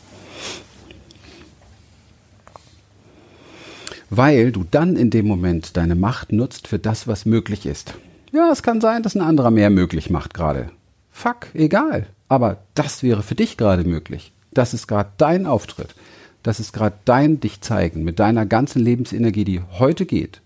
Weil 4.09 4.51
du 4.51 4.65
dann 4.69 4.97
in 4.97 5.09
dem 5.09 5.25
Moment 5.25 5.77
deine 5.77 5.95
Macht 5.95 6.33
nutzt 6.33 6.67
für 6.67 6.79
das, 6.79 7.07
was 7.07 7.25
möglich 7.25 7.65
ist. 7.65 7.93
Ja, 8.33 8.51
es 8.51 8.61
kann 8.61 8.81
sein, 8.81 9.03
dass 9.03 9.15
ein 9.15 9.21
anderer 9.21 9.51
mehr 9.51 9.69
möglich 9.69 10.09
macht 10.09 10.33
gerade. 10.33 10.69
Fuck, 11.11 11.47
egal. 11.53 12.07
Aber 12.27 12.57
das 12.75 13.03
wäre 13.03 13.23
für 13.23 13.35
dich 13.35 13.57
gerade 13.57 13.83
möglich. 13.83 14.31
Das 14.53 14.73
ist 14.73 14.87
gerade 14.87 15.11
dein 15.17 15.45
Auftritt. 15.45 15.95
Das 16.43 16.59
ist 16.59 16.73
gerade 16.73 16.95
dein 17.05 17.39
dich 17.39 17.61
zeigen 17.61 18.03
mit 18.03 18.19
deiner 18.19 18.45
ganzen 18.45 18.81
Lebensenergie, 18.81 19.45
die 19.45 19.61
heute 19.79 20.05
geht. 20.05 20.41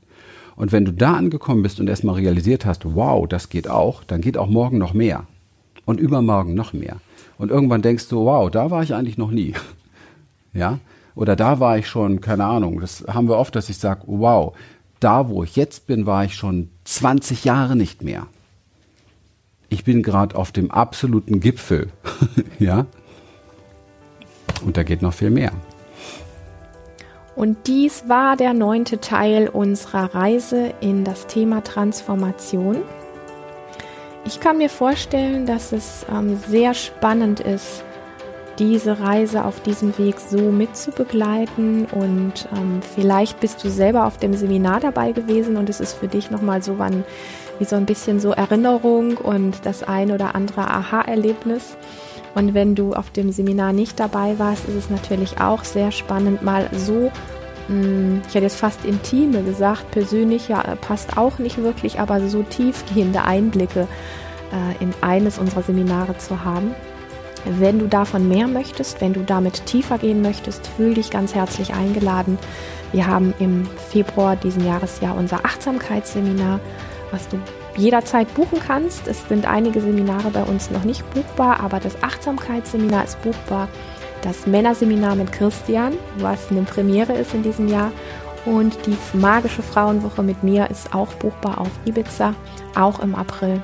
Und 0.56 0.72
wenn 0.72 0.86
du 0.86 0.92
da 0.92 1.16
angekommen 1.16 1.64
bist 1.64 1.80
und 1.80 1.88
erstmal 1.88 2.16
realisiert 2.16 2.66
hast, 2.66 2.86
wow, 2.86 3.28
das 3.28 3.50
geht 3.50 3.68
auch, 3.68 4.04
dann 4.04 4.22
geht 4.22 4.38
auch 4.38 4.48
morgen 4.48 4.78
noch 4.78 4.94
mehr. 4.94 5.26
Und 5.86 6.00
übermorgen 6.00 6.56
noch 6.56 6.74
mehr. 6.74 6.98
Und 7.38 7.52
irgendwann 7.52 7.82
denkst 7.82 8.08
du, 8.10 8.26
wow, 8.26 8.50
da 8.50 8.72
war 8.72 8.84
ich 8.84 8.94
eigentlich 8.94 9.18
noch 9.18 9.32
nie. 9.32 9.54
Ja? 10.54 10.80
Oder 11.16 11.36
da 11.36 11.60
war 11.60 11.78
ich 11.78 11.90
schon, 11.90 12.22
keine 12.22 12.46
Ahnung, 12.46 12.80
das 12.80 13.04
haben 13.10 13.28
wir 13.28 13.38
oft, 13.38 13.58
dass 13.58 13.68
ich 13.68 13.78
sage, 13.78 14.04
wow, 14.06 14.56
da 15.02 15.28
wo 15.28 15.44
ich 15.44 15.58
jetzt 15.58 15.86
bin, 15.86 16.06
war 16.06 16.24
ich 16.24 16.36
schon 16.36 16.70
20 16.86 17.44
Jahre 17.44 17.76
nicht 17.76 18.04
mehr. 18.04 18.28
Ich 19.68 19.84
bin 19.84 20.02
gerade 20.02 20.36
auf 20.38 20.54
dem 20.54 20.72
absoluten 20.72 21.42
Gipfel. 21.42 21.90
ja? 22.60 22.86
Und 24.64 24.78
da 24.78 24.84
geht 24.84 25.02
noch 25.02 25.14
viel 25.14 25.30
mehr. 25.30 25.52
Und 27.36 27.68
dies 27.68 28.08
war 28.08 28.38
der 28.38 28.54
neunte 28.54 29.02
Teil 29.02 29.50
unserer 29.50 30.16
Reise 30.16 30.74
in 30.80 31.04
das 31.04 31.28
Thema 31.28 31.64
Transformation. 31.64 32.78
Ich 34.26 34.40
kann 34.40 34.58
mir 34.58 34.70
vorstellen, 34.72 35.46
dass 35.46 35.72
es 35.72 36.04
ähm, 36.12 36.40
sehr 36.48 36.74
spannend 36.74 37.42
ist, 37.42 37.84
diese 38.58 39.00
Reise 39.00 39.46
auf 39.46 39.62
diesem 39.62 39.96
Weg 40.00 40.20
so 40.20 40.40
mitzubegleiten 40.40 41.86
und 41.86 42.48
ähm, 42.56 42.82
vielleicht 42.96 43.40
bist 43.40 43.64
du 43.64 43.70
selber 43.70 44.06
auf 44.06 44.18
dem 44.18 44.34
Seminar 44.34 44.80
dabei 44.80 45.12
gewesen 45.12 45.58
und 45.58 45.70
es 45.70 45.80
ist 45.80 45.94
für 45.94 46.08
dich 46.08 46.32
nochmal 46.32 46.64
so 46.64 46.80
wann, 46.80 47.04
wie 47.60 47.66
so 47.66 47.76
ein 47.76 47.86
bisschen 47.86 48.20
so 48.20 48.32
Erinnerung 48.32 49.18
und 49.18 49.64
das 49.64 49.84
ein 49.84 50.12
oder 50.12 50.34
andere 50.34 50.62
Aha-Erlebnis. 50.62 51.78
Und 52.34 52.54
wenn 52.54 52.74
du 52.74 52.94
auf 52.94 53.12
dem 53.12 53.32
Seminar 53.32 53.74
nicht 53.74 54.00
dabei 54.00 54.40
warst, 54.40 54.68
ist 54.68 54.76
es 54.76 54.90
natürlich 54.90 55.40
auch 55.40 55.64
sehr 55.64 55.92
spannend, 55.92 56.42
mal 56.42 56.70
so, 56.74 57.12
ich 57.68 58.36
hätte 58.36 58.46
jetzt 58.46 58.58
fast 58.58 58.86
intime 58.86 59.42
gesagt, 59.42 59.90
persönlich 59.92 60.50
ja, 60.50 60.62
passt 60.82 61.18
auch 61.18 61.40
nicht 61.40 61.58
wirklich, 61.58 62.00
aber 62.00 62.28
so 62.28 62.44
tiefgehende 62.44 63.24
Einblicke 63.24 63.88
äh, 64.52 64.84
in 64.84 64.94
eines 65.02 65.40
unserer 65.40 65.64
Seminare 65.64 66.18
zu 66.18 66.44
haben. 66.44 66.76
Wenn 67.46 67.80
du 67.80 67.88
davon 67.88 68.28
mehr 68.28 68.48
möchtest, 68.48 69.02
wenn 69.02 69.14
du 69.14 69.22
damit 69.22 69.66
tiefer 69.66 69.98
gehen 69.98 70.22
möchtest, 70.22 70.66
fühl 70.68 70.96
dich 70.96 71.12
ganz 71.12 71.36
herzlich 71.36 71.74
eingeladen. 71.74 72.40
Wir 72.92 73.08
haben 73.08 73.34
im 73.40 73.68
Februar 73.90 74.36
diesen 74.36 74.66
Jahres 74.66 75.00
ja 75.02 75.12
unser 75.12 75.46
Achtsamkeitsseminar, 75.46 76.60
was 77.12 77.28
du 77.30 77.38
jederzeit 77.78 78.34
buchen 78.34 78.60
kannst. 78.66 79.08
Es 79.08 79.28
sind 79.28 79.46
einige 79.46 79.82
Seminare 79.82 80.32
bei 80.32 80.44
uns 80.44 80.72
noch 80.72 80.84
nicht 80.84 81.08
buchbar, 81.14 81.60
aber 81.60 81.80
das 81.80 82.02
Achtsamkeitsseminar 82.02 83.04
ist 83.04 83.22
buchbar. 83.22 83.68
Das 84.26 84.48
Männerseminar 84.48 85.16
mit 85.16 85.32
Christian, 85.32 85.94
was 86.18 86.50
eine 86.50 86.64
Premiere 86.64 87.14
ist 87.14 87.36
in 87.36 87.44
diesem 87.44 87.68
Jahr. 87.68 87.92
Und 88.44 88.76
die 88.88 88.98
magische 89.16 89.62
Frauenwoche 89.62 90.24
mit 90.24 90.42
mir 90.42 90.68
ist 90.72 90.96
auch 90.96 91.14
buchbar 91.14 91.62
auf 91.62 91.70
Ibiza, 91.86 92.34
auch 92.76 93.00
im 93.02 93.14
April. 93.14 93.62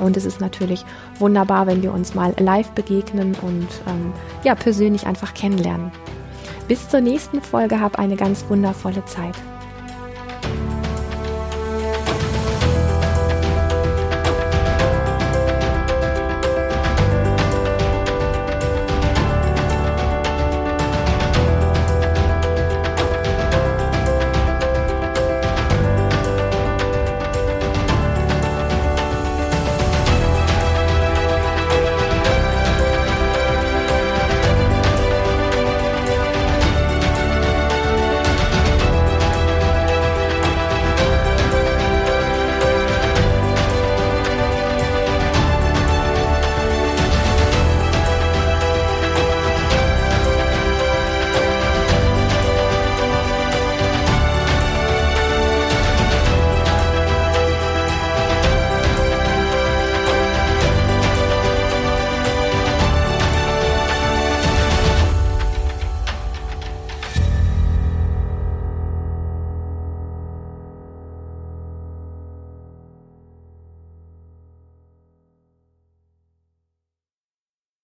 Und 0.00 0.16
es 0.16 0.24
ist 0.24 0.40
natürlich 0.40 0.84
wunderbar, 1.20 1.68
wenn 1.68 1.80
wir 1.80 1.94
uns 1.94 2.12
mal 2.12 2.34
live 2.40 2.70
begegnen 2.72 3.36
und 3.42 3.68
ähm, 3.86 4.12
ja, 4.42 4.56
persönlich 4.56 5.06
einfach 5.06 5.32
kennenlernen. 5.32 5.92
Bis 6.66 6.88
zur 6.88 7.00
nächsten 7.00 7.40
Folge, 7.40 7.78
hab 7.78 7.96
eine 7.96 8.16
ganz 8.16 8.44
wundervolle 8.48 9.04
Zeit. 9.04 9.36